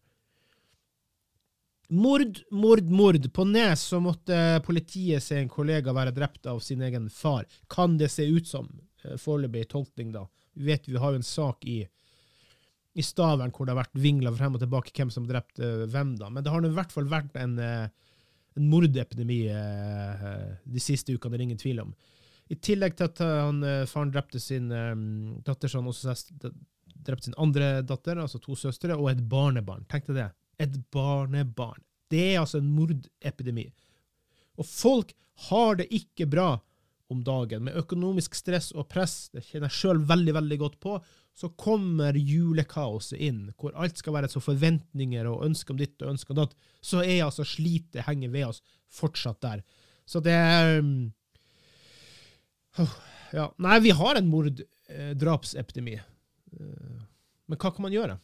Mord, 1.87 2.39
mord, 2.51 2.89
mord. 2.89 3.33
På 3.33 3.45
Nes 3.45 3.81
så 3.81 3.99
måtte 4.01 4.61
politiet 4.65 5.23
se 5.23 5.37
en 5.39 5.51
kollega 5.51 5.93
være 5.93 6.13
drept 6.15 6.47
av 6.49 6.59
sin 6.59 6.81
egen 6.81 7.09
far. 7.13 7.45
Kan 7.69 7.97
det 7.97 8.09
se 8.13 8.25
ut 8.25 8.47
som? 8.47 8.69
Eh, 9.03 9.17
foreløpig 9.21 9.67
tolkning, 9.69 10.11
da. 10.15 10.25
Vi 10.53 10.71
vet 10.71 10.89
vi 10.89 10.97
har 10.97 11.13
jo 11.13 11.21
en 11.21 11.27
sak 11.27 11.65
i, 11.69 11.83
i 12.95 13.03
Stavern 13.03 13.53
hvor 13.53 13.67
det 13.67 13.75
har 13.75 13.83
vært 13.83 14.01
vingla 14.01 14.33
frem 14.33 14.55
og 14.55 14.63
tilbake 14.63 14.93
hvem 14.95 15.11
som 15.13 15.27
drepte 15.27 15.61
uh, 15.61 15.85
hvem, 15.91 16.15
da. 16.19 16.29
Men 16.31 16.45
det 16.45 16.53
har 16.53 16.65
i 16.65 16.75
hvert 16.77 16.95
fall 16.95 17.09
vært 17.11 17.35
en, 17.41 17.57
uh, 17.59 18.13
en 18.55 18.69
mordepidemi 18.71 19.41
de 19.45 20.81
siste 20.81 21.11
ukene, 21.11 21.35
det 21.35 21.41
er 21.41 21.47
ingen 21.49 21.59
tvil 21.59 21.83
om. 21.83 21.91
I 22.47 22.55
tillegg 22.61 22.95
til 22.95 23.09
at 23.09 23.19
han, 23.19 23.57
faren 23.89 24.11
drepte 24.13 24.39
sin 24.39 24.69
datter, 25.43 25.67
så 25.67 25.81
han 25.81 25.89
også 25.89 26.13
drepte 26.93 27.25
sin 27.25 27.37
andre 27.41 27.81
datter, 27.81 28.21
altså 28.21 28.37
to 28.39 28.55
søstre, 28.55 28.93
og 28.95 29.09
et 29.09 29.23
barnebarn. 29.27 29.83
Tenk 29.89 30.05
deg 30.07 30.19
det 30.19 30.27
et 30.61 30.77
barnebarn. 30.93 31.81
Det 32.11 32.21
er 32.33 32.39
altså 32.41 32.61
en 32.61 32.71
mordepidemi. 32.75 33.67
Og 34.59 34.67
folk 34.67 35.11
har 35.49 35.81
det 35.81 35.89
ikke 35.93 36.27
bra 36.31 36.53
om 37.11 37.21
dagen. 37.23 37.65
Med 37.67 37.77
økonomisk 37.77 38.35
stress 38.37 38.71
og 38.73 38.87
press, 38.89 39.29
det 39.33 39.43
kjenner 39.45 39.69
jeg 39.69 39.79
sjøl 39.79 40.01
veldig 40.09 40.35
veldig 40.37 40.57
godt 40.61 40.77
på, 40.81 40.97
så 41.35 41.49
kommer 41.59 42.15
julekaoset 42.15 43.19
inn, 43.27 43.41
hvor 43.59 43.75
alt 43.75 43.99
skal 43.99 44.15
være 44.15 44.29
så 44.31 44.41
forventninger 44.43 45.27
og 45.27 45.43
ønsker 45.45 45.75
om 45.75 45.81
ditt 45.81 45.99
og 46.01 46.13
ønsker 46.13 46.33
om 46.33 46.39
datt. 46.39 46.55
Så 46.79 47.03
er 47.03 47.25
altså 47.25 47.45
slitet 47.47 48.05
henger 48.07 48.31
ved 48.33 48.47
oss 48.53 48.61
fortsatt 48.95 49.41
der. 49.43 49.65
Så 50.07 50.21
det 50.23 50.33
er 50.33 50.79
um, 50.79 51.11
ja. 53.35 53.49
Nei, 53.61 53.79
vi 53.83 53.91
har 53.95 54.15
en 54.15 54.31
morddrapsepidemi. 54.31 55.99
Uh, 56.55 57.03
men 57.51 57.59
hva 57.59 57.73
kan 57.73 57.85
man 57.85 57.93
gjøre? 57.93 58.17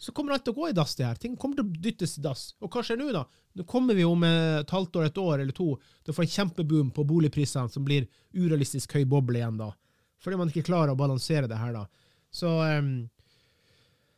så 0.00 0.14
kommer 0.16 0.32
alt 0.32 0.46
til 0.46 0.54
å 0.54 0.62
gå 0.62 0.70
i 0.70 0.76
dass, 0.76 0.94
det 0.96 1.04
her. 1.04 1.18
Ting 1.20 1.34
kommer 1.36 1.58
til 1.58 1.66
å 1.66 1.80
dyttes 1.84 2.16
i 2.16 2.22
dass. 2.24 2.46
Og 2.64 2.72
hva 2.72 2.80
skjer 2.84 2.96
nå, 2.96 3.10
da? 3.12 3.26
Nå 3.56 3.66
kommer 3.68 3.96
vi 3.96 4.06
om 4.08 4.22
et 4.24 4.72
halvt 4.72 4.96
år, 4.96 5.10
et 5.10 5.20
år 5.20 5.42
eller 5.42 5.56
to 5.56 5.74
til 5.76 6.12
å 6.12 6.16
få 6.16 6.24
en 6.24 6.34
kjempeboom 6.34 6.92
på 6.96 7.04
boligprisene 7.04 7.72
som 7.72 7.84
blir 7.84 8.06
urealistisk 8.32 8.96
høy 8.96 9.04
boble 9.04 9.42
igjen, 9.42 9.60
da. 9.60 9.68
Fordi 10.20 10.38
man 10.40 10.52
ikke 10.52 10.66
klarer 10.68 10.92
å 10.92 10.98
balansere 10.98 11.48
det 11.48 11.58
her, 11.60 11.72
da. 11.76 11.86
Så 12.30 12.50
um, 12.60 12.92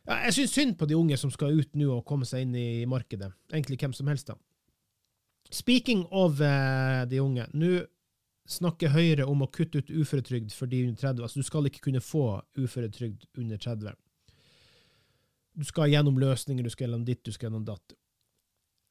ja, 0.03 0.17
jeg 0.27 0.35
syns 0.37 0.55
synd 0.57 0.75
på 0.79 0.87
de 0.89 0.97
unge 0.99 1.17
som 1.19 1.31
skal 1.31 1.55
ut 1.55 1.77
nå 1.79 1.89
og 1.95 2.05
komme 2.07 2.27
seg 2.27 2.43
inn 2.43 2.57
i 2.59 2.83
markedet. 2.89 3.31
Egentlig 3.53 3.79
hvem 3.81 3.95
som 3.95 4.11
helst, 4.11 4.31
da. 4.31 4.37
Speaking 5.53 6.05
of 6.11 6.41
uh, 6.43 7.03
de 7.09 7.21
unge. 7.23 7.47
Nå 7.55 7.83
snakker 8.49 8.91
Høyre 8.91 9.27
om 9.29 9.45
å 9.45 9.51
kutte 9.51 9.79
ut 9.79 9.91
uføretrygd 9.91 10.51
for 10.55 10.67
de 10.67 10.83
under 10.83 10.99
30. 10.99 11.23
Altså, 11.23 11.39
du 11.39 11.47
skal 11.47 11.69
ikke 11.69 11.85
kunne 11.87 12.03
få 12.03 12.25
uføretrygd 12.59 13.27
under 13.39 13.61
30. 13.61 13.95
Du 15.53 15.67
skal 15.69 15.91
gjennom 15.93 16.17
løsninger, 16.19 16.65
du 16.65 16.73
skal 16.73 16.87
gjennom 16.87 17.05
ditt, 17.07 17.21
du 17.23 17.31
skal 17.31 17.47
gjennom 17.47 17.65
datt. 17.67 17.95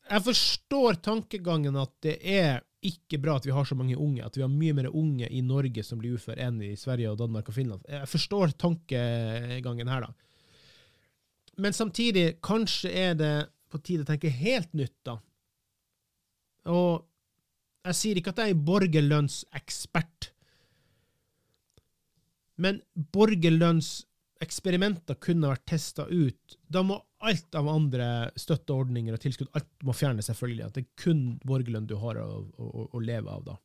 Jeg 0.08 0.24
forstår 0.24 1.00
tankegangen 1.04 1.76
at 1.78 1.92
det 2.04 2.16
er 2.22 2.62
ikke 2.82 3.20
bra 3.22 3.36
at 3.38 3.46
vi 3.46 3.54
har 3.54 3.66
så 3.68 3.76
mange 3.78 3.96
unge, 3.96 4.24
at 4.26 4.36
vi 4.36 4.42
har 4.42 4.50
mye 4.50 4.74
mer 4.74 4.88
unge 4.90 5.28
i 5.30 5.40
Norge 5.46 5.84
som 5.86 6.00
blir 6.00 6.16
ufør, 6.18 6.40
enn 6.42 6.58
i 6.66 6.72
Sverige 6.78 7.12
og 7.12 7.20
Danmark 7.20 7.50
og 7.50 7.54
Finland. 7.54 7.84
Jeg 7.88 8.10
forstår 8.10 8.56
tankegangen 8.58 9.90
her, 9.92 10.08
da. 10.08 10.12
Men 11.62 11.76
samtidig, 11.76 12.40
kanskje 12.42 12.90
er 12.90 13.14
det 13.18 13.32
på 13.70 13.80
tide 13.84 14.06
å 14.06 14.08
tenke 14.08 14.32
helt 14.34 14.72
nytt, 14.76 14.96
da. 15.06 15.18
Og 16.72 17.04
jeg 17.86 17.98
sier 17.98 18.18
ikke 18.18 18.34
at 18.34 18.42
jeg 18.42 18.54
er 18.54 18.64
borgerlønnsekspert, 18.66 20.30
men 22.62 22.82
borgerlønns 23.14 24.02
eksperimenter 24.42 25.18
kunne 25.22 25.50
vært 25.52 25.66
testa 25.70 26.06
ut, 26.10 26.56
da 26.66 26.82
må 26.86 26.98
alt 27.22 27.54
av 27.54 27.68
andre 27.70 28.06
støtteordninger 28.38 29.14
og 29.14 29.22
tilskudd 29.22 29.52
alt 29.56 29.68
må 29.86 29.94
fjernes, 29.94 30.26
selvfølgelig. 30.30 30.64
At 30.66 30.78
det 30.78 30.84
er 30.84 31.04
kun 31.04 31.22
borgerlønn 31.46 31.86
du 31.90 31.94
har 32.02 32.18
å, 32.22 32.42
å, 32.58 32.86
å, 32.90 33.02
leve 33.02 33.30
av 33.30 33.44
da. 33.46 33.56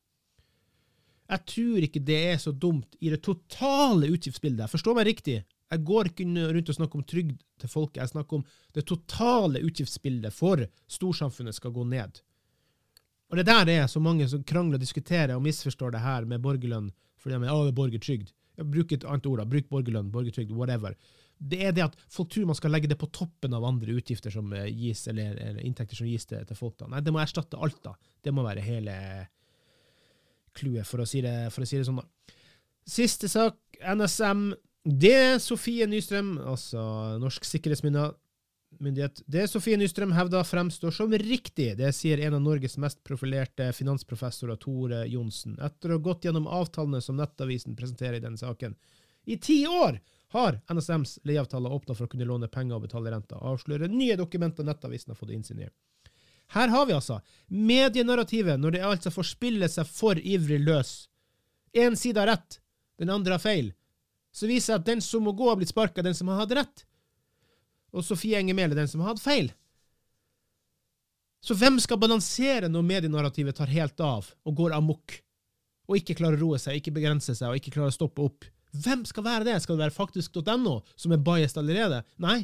Jeg 1.27 1.43
tror 1.51 1.87
ikke 1.87 2.03
det 2.07 2.19
er 2.29 2.37
så 2.39 2.53
dumt 2.55 2.95
i 3.03 3.11
det 3.11 3.19
totale 3.25 4.11
utgiftsbildet. 4.13 4.71
Forstå 4.71 4.93
meg 4.95 5.09
riktig. 5.09 5.41
Jeg 5.67 5.83
går 5.89 6.11
ikke 6.13 6.27
rundt 6.55 6.69
og 6.71 6.77
snakker 6.77 7.01
om 7.01 7.07
trygd 7.09 7.41
til 7.59 7.71
folket. 7.71 7.99
Jeg 8.03 8.13
snakker 8.13 8.39
om 8.39 8.45
det 8.77 8.85
totale 8.87 9.63
utgiftsbildet 9.67 10.35
for 10.35 10.63
storsamfunnet 10.87 11.57
skal 11.57 11.73
gå 11.75 11.83
ned. 11.89 12.21
Og 13.27 13.41
det 13.41 13.49
der 13.49 13.67
er 13.73 13.89
så 13.91 13.99
mange 13.99 14.27
som 14.31 14.45
krangler 14.47 14.79
og 14.79 14.85
diskuterer 14.85 15.35
og 15.35 15.43
misforstår 15.43 15.97
det 15.97 16.05
her 16.05 16.29
med 16.29 16.43
borgerlønn 16.45 16.93
fordi 17.17 17.41
de 17.41 17.49
er 17.49 17.75
borgertrygd. 17.75 18.29
Bruk 18.65 18.93
et 18.95 19.05
annet 19.05 19.29
ord, 19.29 19.41
da. 19.41 19.47
Bruk 19.49 19.69
borgerlønn, 19.71 20.11
borgertrygd, 20.13 20.53
whatever. 20.57 20.97
Det 21.37 21.59
er 21.67 21.73
det 21.75 21.83
at 21.85 21.97
folk 22.09 22.31
tror 22.33 22.47
man 22.49 22.57
skal 22.57 22.73
legge 22.73 22.89
det 22.89 22.97
på 22.97 23.09
toppen 23.13 23.53
av 23.53 23.65
andre 23.67 23.93
utgifter 23.99 24.33
som 24.33 24.49
eh, 24.57 24.69
gis, 24.73 25.03
eller, 25.11 25.37
eller 25.37 25.65
inntekter 25.65 25.99
som 25.99 26.09
gis 26.09 26.25
til, 26.25 26.41
til, 26.49 26.57
folk. 26.57 26.77
da. 26.79 26.89
Nei, 26.91 27.03
det 27.05 27.13
må 27.13 27.21
erstatte 27.21 27.59
alt, 27.61 27.77
da. 27.85 27.93
Det 28.25 28.33
må 28.33 28.45
være 28.47 28.65
hele 28.65 28.95
clouet, 30.57 30.87
for, 30.89 31.05
si 31.05 31.21
for, 31.21 31.61
å 31.61 31.69
si 31.69 31.77
det 31.77 31.85
sånn, 31.85 32.01
da. 32.01 32.37
Siste 32.87 33.29
sak, 33.29 33.59
NSM. 33.83 34.49
Det 34.87 35.41
Sofie 35.43 35.85
Nystrøm, 35.89 36.37
altså 36.47 36.81
Norsk 37.19 37.45
sikkerhetsmyndighet, 37.45 38.15
myndighet. 38.79 39.21
Det 39.25 39.47
Sofie 39.47 39.77
Nystrøm 39.77 40.11
hevder 40.15 40.43
fremstår 40.43 40.91
som 40.91 41.13
riktig, 41.13 41.71
det 41.79 41.89
sier 41.95 42.21
en 42.25 42.37
av 42.37 42.43
Norges 42.43 42.77
mest 42.81 43.03
profilerte 43.07 43.69
finansprofessorer, 43.73 44.59
Tore 44.61 45.03
Johnsen, 45.07 45.57
etter 45.63 45.91
å 45.91 45.97
ha 45.97 46.03
gått 46.09 46.27
gjennom 46.27 46.47
avtalene 46.47 47.01
som 47.01 47.17
Nettavisen 47.19 47.75
presenterer 47.77 48.19
i 48.19 48.23
denne 48.23 48.39
saken. 48.39 48.75
I 49.27 49.37
ti 49.43 49.61
år 49.67 49.99
har 50.35 50.59
NSMs 50.71 51.19
leieavtaler 51.27 51.73
åpna 51.73 51.95
for 51.95 52.07
å 52.07 52.11
kunne 52.11 52.27
låne 52.27 52.49
penger 52.51 52.77
og 52.77 52.87
betale 52.87 53.11
renta, 53.11 53.39
avslører 53.39 53.91
nye 53.91 54.15
dokumenter 54.19 54.67
Nettavisen 54.67 55.13
har 55.13 55.19
fått 55.19 55.33
innsyn 55.35 55.63
i. 55.65 55.69
Her 56.55 56.71
har 56.71 56.85
vi 56.87 56.95
altså 56.95 57.19
medienarrativet 57.47 58.59
når 58.59 58.77
det 58.77 58.85
altså 58.87 59.11
får 59.11 59.31
spille 59.33 59.67
seg 59.71 59.87
for 59.91 60.19
ivrig 60.19 60.61
løs. 60.63 60.93
Én 61.75 61.95
side 61.99 62.21
har 62.23 62.31
rett, 62.31 62.61
den 62.99 63.11
andre 63.11 63.35
har 63.35 63.43
feil. 63.43 63.73
Så 64.31 64.47
viser 64.47 64.77
at 64.77 64.85
den 64.87 65.01
som 65.03 65.25
må 65.25 65.33
gå, 65.35 65.49
har 65.49 65.57
blitt 65.59 65.73
sparka, 65.73 66.03
den 66.05 66.15
som 66.15 66.29
har 66.31 66.43
hatt 66.43 66.55
rett 66.55 66.85
og 67.97 68.05
Sofie 68.05 68.39
Enger 68.39 68.57
Mehl 68.57 68.73
er 68.73 68.81
den 68.81 68.89
som 68.91 69.01
har 69.03 69.13
hatt 69.13 69.23
feil. 69.23 69.49
Så 71.43 71.55
hvem 71.57 71.77
skal 71.79 71.99
balansere 72.01 72.69
når 72.69 72.85
medienarrativet 72.85 73.57
tar 73.57 73.71
helt 73.71 74.01
av 74.03 74.27
og 74.45 74.57
går 74.57 74.75
amok, 74.77 75.15
og 75.87 75.99
ikke 75.99 76.17
klarer 76.19 76.39
å 76.39 76.43
roe 76.43 76.59
seg, 76.59 76.79
ikke 76.79 76.95
begrense 76.97 77.35
seg 77.37 77.49
og 77.49 77.59
ikke 77.59 77.77
klarer 77.77 77.93
å 77.93 77.95
stoppe 77.95 78.25
opp? 78.25 78.47
Hvem 78.77 79.05
skal 79.07 79.25
være 79.25 79.47
det? 79.47 79.57
Skal 79.63 79.77
det 79.77 79.85
være 79.85 79.95
faktisk.no, 79.95 80.79
som 80.99 81.13
er 81.15 81.23
biased 81.23 81.59
allerede? 81.61 82.01
Nei, 82.23 82.41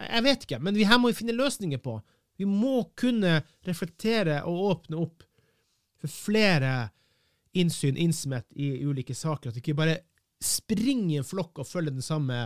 jeg 0.00 0.24
vet 0.24 0.46
ikke, 0.46 0.60
men 0.64 0.78
vi 0.78 0.86
her 0.88 1.00
må 1.00 1.12
vi 1.12 1.18
finne 1.18 1.36
løsninger 1.36 1.82
på. 1.84 1.98
Vi 2.36 2.48
må 2.48 2.82
kunne 2.98 3.40
reflektere 3.66 4.42
og 4.48 4.64
åpne 4.70 5.00
opp 5.04 5.24
for 6.00 6.12
flere 6.12 6.90
innsyn, 7.56 7.96
innsmett 7.96 8.48
i 8.52 8.84
ulike 8.84 9.16
saker. 9.16 9.50
At 9.50 9.56
vi 9.56 9.64
ikke 9.64 9.78
bare 9.78 10.00
springer 10.42 11.14
i 11.14 11.20
en 11.20 11.28
flokk 11.28 11.62
og 11.62 11.68
følger 11.68 11.96
den 11.96 12.04
samme 12.04 12.40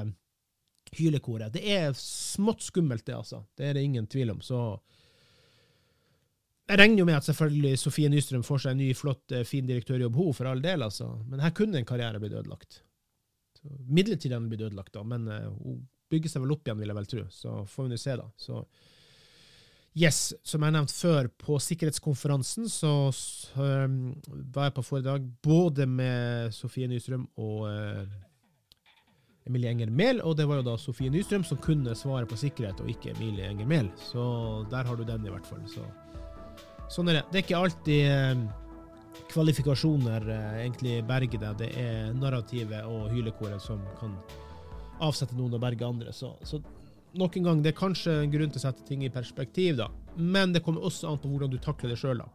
hylekoret. 0.97 1.53
Det 1.55 1.63
er 1.75 1.93
smått 1.97 2.65
skummelt, 2.67 3.05
det, 3.07 3.17
altså. 3.17 3.45
Det 3.57 3.69
er 3.69 3.77
det 3.79 3.85
ingen 3.87 4.09
tvil 4.11 4.35
om. 4.35 4.41
Så 4.45 4.61
jeg 6.71 6.79
regner 6.79 7.03
jo 7.03 7.07
med 7.09 7.19
at 7.19 7.27
selvfølgelig 7.27 7.79
Sofie 7.83 8.11
Nystrøm 8.13 8.45
får 8.47 8.65
seg 8.65 8.75
en 8.75 8.83
ny, 8.85 8.91
flott, 8.95 9.25
eh, 9.35 9.47
fin 9.47 9.67
direktørjobb, 9.67 10.15
hun, 10.15 10.35
for 10.37 10.51
all 10.51 10.63
del, 10.63 10.85
altså. 10.87 11.09
Men 11.31 11.43
her 11.43 11.55
kunne 11.57 11.81
en 11.81 11.89
karriere 11.89 12.21
blitt 12.23 12.37
ødelagt. 12.39 12.83
Midlertidig 13.91 14.37
har 14.37 14.41
den 14.41 14.49
blitt 14.53 14.63
ødelagt, 14.69 14.95
da, 14.95 15.03
men 15.05 15.27
uh, 15.29 15.51
hun 15.59 15.83
bygger 16.11 16.33
seg 16.33 16.45
vel 16.45 16.55
opp 16.55 16.65
igjen, 16.67 16.79
vil 16.81 16.93
jeg 16.93 16.99
vel 17.01 17.11
tro. 17.11 17.25
Så 17.35 17.57
får 17.69 17.87
vi 17.87 17.93
nå 17.93 17.99
se, 18.01 18.15
da. 18.21 18.29
Så 18.41 18.61
yes, 19.99 20.21
som 20.47 20.65
jeg 20.65 20.77
nevnte 20.77 20.97
før, 20.97 21.29
på 21.43 21.59
sikkerhetskonferansen 21.61 22.71
så, 22.73 22.95
så 23.19 23.67
um, 23.85 24.15
var 24.55 24.71
jeg 24.71 24.77
på 24.79 24.87
foredrag 24.87 25.27
både 25.43 25.87
med 25.91 26.55
Sofie 26.57 26.89
Nystrøm 26.91 27.27
og 27.43 27.67
uh, 27.67 28.19
Emilie 29.49 29.73
Enger 29.73 29.91
Mehl, 29.91 30.21
og 30.21 30.37
det 30.37 30.47
var 30.49 30.61
jo 30.61 30.67
da 30.67 30.77
Sofie 30.79 31.11
Nystrøm 31.13 31.45
som 31.47 31.61
kunne 31.63 31.95
svare 31.97 32.29
på 32.29 32.39
sikkerhet, 32.39 32.81
og 32.83 32.91
ikke 32.93 33.15
Emilie 33.15 33.49
Enger 33.49 33.69
Mehl. 33.69 33.89
Så 34.11 34.23
der 34.71 34.89
har 34.89 34.99
du 34.99 35.05
den, 35.09 35.27
i 35.27 35.33
hvert 35.33 35.49
fall. 35.49 35.63
Så, 35.71 35.85
sånn 36.93 37.11
er 37.11 37.21
det. 37.21 37.25
Det 37.31 37.41
er 37.41 37.47
ikke 37.47 37.63
alltid 37.63 38.11
eh, 38.11 38.43
kvalifikasjoner 39.33 40.29
eh, 40.29 40.61
egentlig 40.67 40.99
berger 41.09 41.43
deg. 41.47 41.63
Det 41.63 41.71
er 41.81 42.13
narrativet 42.19 42.85
og 42.91 43.09
hylekoret 43.15 43.65
som 43.65 43.81
kan 44.01 44.15
avsette 45.01 45.37
noen 45.39 45.57
og 45.57 45.65
berge 45.65 45.89
andre. 45.89 46.13
Så, 46.13 46.35
så 46.45 46.61
nok 47.19 47.41
en 47.41 47.49
gang, 47.49 47.65
det 47.65 47.73
er 47.73 47.81
kanskje 47.81 48.21
en 48.21 48.33
grunn 48.33 48.53
til 48.53 48.61
å 48.61 48.67
sette 48.69 48.85
ting 48.87 49.07
i 49.07 49.13
perspektiv, 49.13 49.81
da. 49.81 49.89
Men 50.21 50.53
det 50.53 50.63
kommer 50.67 50.85
også 50.85 51.09
an 51.09 51.21
på 51.23 51.33
hvordan 51.33 51.53
du 51.53 51.59
takler 51.63 51.95
det 51.95 51.99
sjøl, 52.03 52.21
da. 52.21 52.29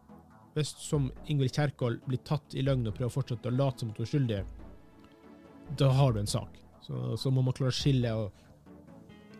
Hvis 0.56 0.72
som 0.80 1.10
Ingvild 1.28 1.52
Kjerkol 1.52 1.98
blir 2.08 2.22
tatt 2.24 2.54
i 2.56 2.64
løgn 2.64 2.88
og 2.88 2.96
prøver 2.96 3.12
å 3.12 3.16
fortsette 3.18 3.50
å 3.50 3.56
late 3.56 3.84
som 3.84 3.90
at 3.92 3.98
hun 4.00 4.06
er 4.06 4.12
skyldig, 4.12 4.44
da 5.76 5.90
har 5.98 6.14
du 6.14 6.22
en 6.22 6.30
sak. 6.30 6.65
Så, 6.86 7.16
så, 7.18 7.32
må 7.34 7.42
man 7.42 7.54
klare 7.56 7.74
å 7.74 7.76
skille 7.76 8.12
og 8.14 8.44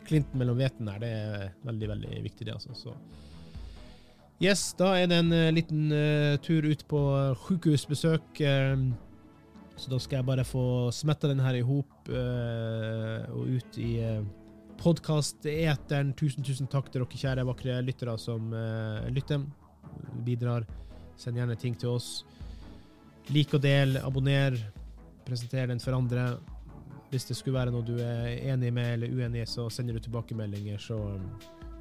klinten 0.06 0.38
mellom 0.40 0.58
hveten 0.58 0.88
her. 0.90 1.02
Det 1.02 1.10
er 1.10 1.52
veldig, 1.66 1.88
veldig 1.94 2.22
viktig, 2.24 2.46
det, 2.48 2.56
altså. 2.56 2.74
Så. 2.74 2.94
Yes, 4.42 4.68
da 4.76 4.92
er 4.98 5.06
det 5.08 5.20
en 5.22 5.32
uh, 5.32 5.52
liten 5.54 5.86
uh, 5.94 6.36
tur 6.44 6.66
ut 6.66 6.82
på 6.90 7.02
sjukehusbesøk. 7.46 8.40
Uh, 8.42 8.88
så 9.76 9.92
da 9.92 10.00
skal 10.00 10.20
jeg 10.20 10.28
bare 10.28 10.46
få 10.48 10.64
smetta 10.94 11.28
den 11.28 11.42
her 11.44 11.58
i 11.58 11.64
hop 11.64 12.08
og 12.08 13.42
ut 13.44 13.76
i 13.76 13.90
uh, 14.00 14.24
podkast-eteren. 14.80 16.14
Tusen, 16.16 16.44
tusen 16.46 16.70
takk 16.72 16.88
til 16.90 17.04
dere 17.04 17.20
kjære, 17.20 17.44
vakre 17.48 17.78
lyttere 17.84 18.16
som 18.20 18.54
lytter, 19.12 19.44
bidrar. 20.24 20.64
Send 21.20 21.40
gjerne 21.40 21.56
ting 21.60 21.76
til 21.76 21.94
oss. 21.96 22.10
Lik 23.32 23.52
og 23.56 23.64
del, 23.64 23.96
abonner, 24.04 24.56
presenter 25.28 25.68
den 25.72 25.80
for 25.82 25.96
andre. 25.96 26.34
Hvis 27.10 27.28
det 27.28 27.36
skulle 27.38 27.58
være 27.58 27.72
noe 27.74 27.86
du 27.86 27.94
er 28.02 28.32
enig 28.50 28.72
med 28.74 28.96
eller 28.96 29.12
uenig 29.14 29.44
i, 29.44 29.48
så 29.48 29.68
sender 29.70 29.94
du 29.94 30.02
tilbakemeldinger. 30.02 30.80
Så 30.82 30.96
um, 30.98 31.28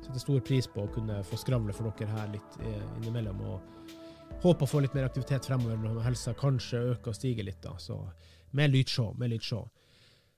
setter 0.03 0.21
stor 0.21 0.43
pris 0.45 0.67
på 0.69 0.85
å 0.85 0.91
kunne 0.93 1.21
få 1.25 1.39
skravle 1.41 1.73
for 1.73 1.89
dere 1.89 2.13
her 2.13 2.29
litt 2.35 2.59
eh, 2.61 2.83
innimellom. 2.99 3.41
Og 3.41 4.35
håper 4.43 4.67
å 4.67 4.69
få 4.69 4.83
litt 4.85 4.93
mer 4.97 5.07
aktivitet 5.07 5.47
fremover 5.49 5.79
når 5.81 6.03
helsa 6.05 6.35
kanskje 6.37 6.83
øker 6.93 7.13
og 7.13 7.17
stiger 7.17 7.47
litt. 7.47 7.61
da, 7.63 7.73
så 7.81 8.03
Med 8.51 8.71
lydshow. 8.71 9.15
Med 9.17 9.33
lydshow. 9.33 9.65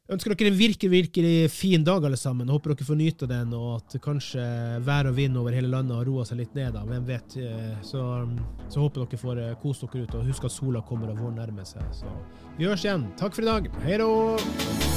Ønsker 0.07 0.31
dere 0.31 0.53
en 0.53 0.55
virkelig 0.55 0.87
virkelig 0.87 1.31
fin 1.51 1.83
dag, 1.83 2.05
alle 2.07 2.15
sammen. 2.17 2.47
Håper 2.47 2.71
dere 2.71 2.87
får 2.87 2.95
nyte 2.95 3.27
den, 3.27 3.51
og 3.57 3.81
at 3.81 3.97
kanskje 4.03 4.43
vær 4.87 5.09
og 5.09 5.17
vind 5.17 5.35
over 5.35 5.51
hele 5.51 5.67
landet 5.67 5.97
har 5.99 6.07
roa 6.07 6.23
seg 6.27 6.39
litt 6.39 6.55
ned. 6.55 6.71
da, 6.77 6.85
Hvem 6.87 7.03
vet. 7.09 7.35
Eh, 7.43 7.73
så, 7.83 8.05
um, 8.23 8.37
så 8.71 8.85
håper 8.85 9.03
dere 9.03 9.19
får 9.19 9.41
eh, 9.43 9.55
kose 9.59 9.89
dere 9.91 10.07
ut, 10.07 10.15
og 10.15 10.29
husk 10.31 10.47
at 10.47 10.55
sola 10.55 10.83
kommer 10.87 11.11
og 11.11 11.19
våren 11.19 11.41
nærmer 11.41 11.67
seg. 11.67 11.83
Så 11.91 12.13
vi 12.55 12.69
høres 12.69 12.87
igjen. 12.87 13.09
Takk 13.19 13.35
for 13.35 13.43
i 13.43 13.51
dag. 13.51 13.67
Hei 13.83 13.99
då! 13.99 14.96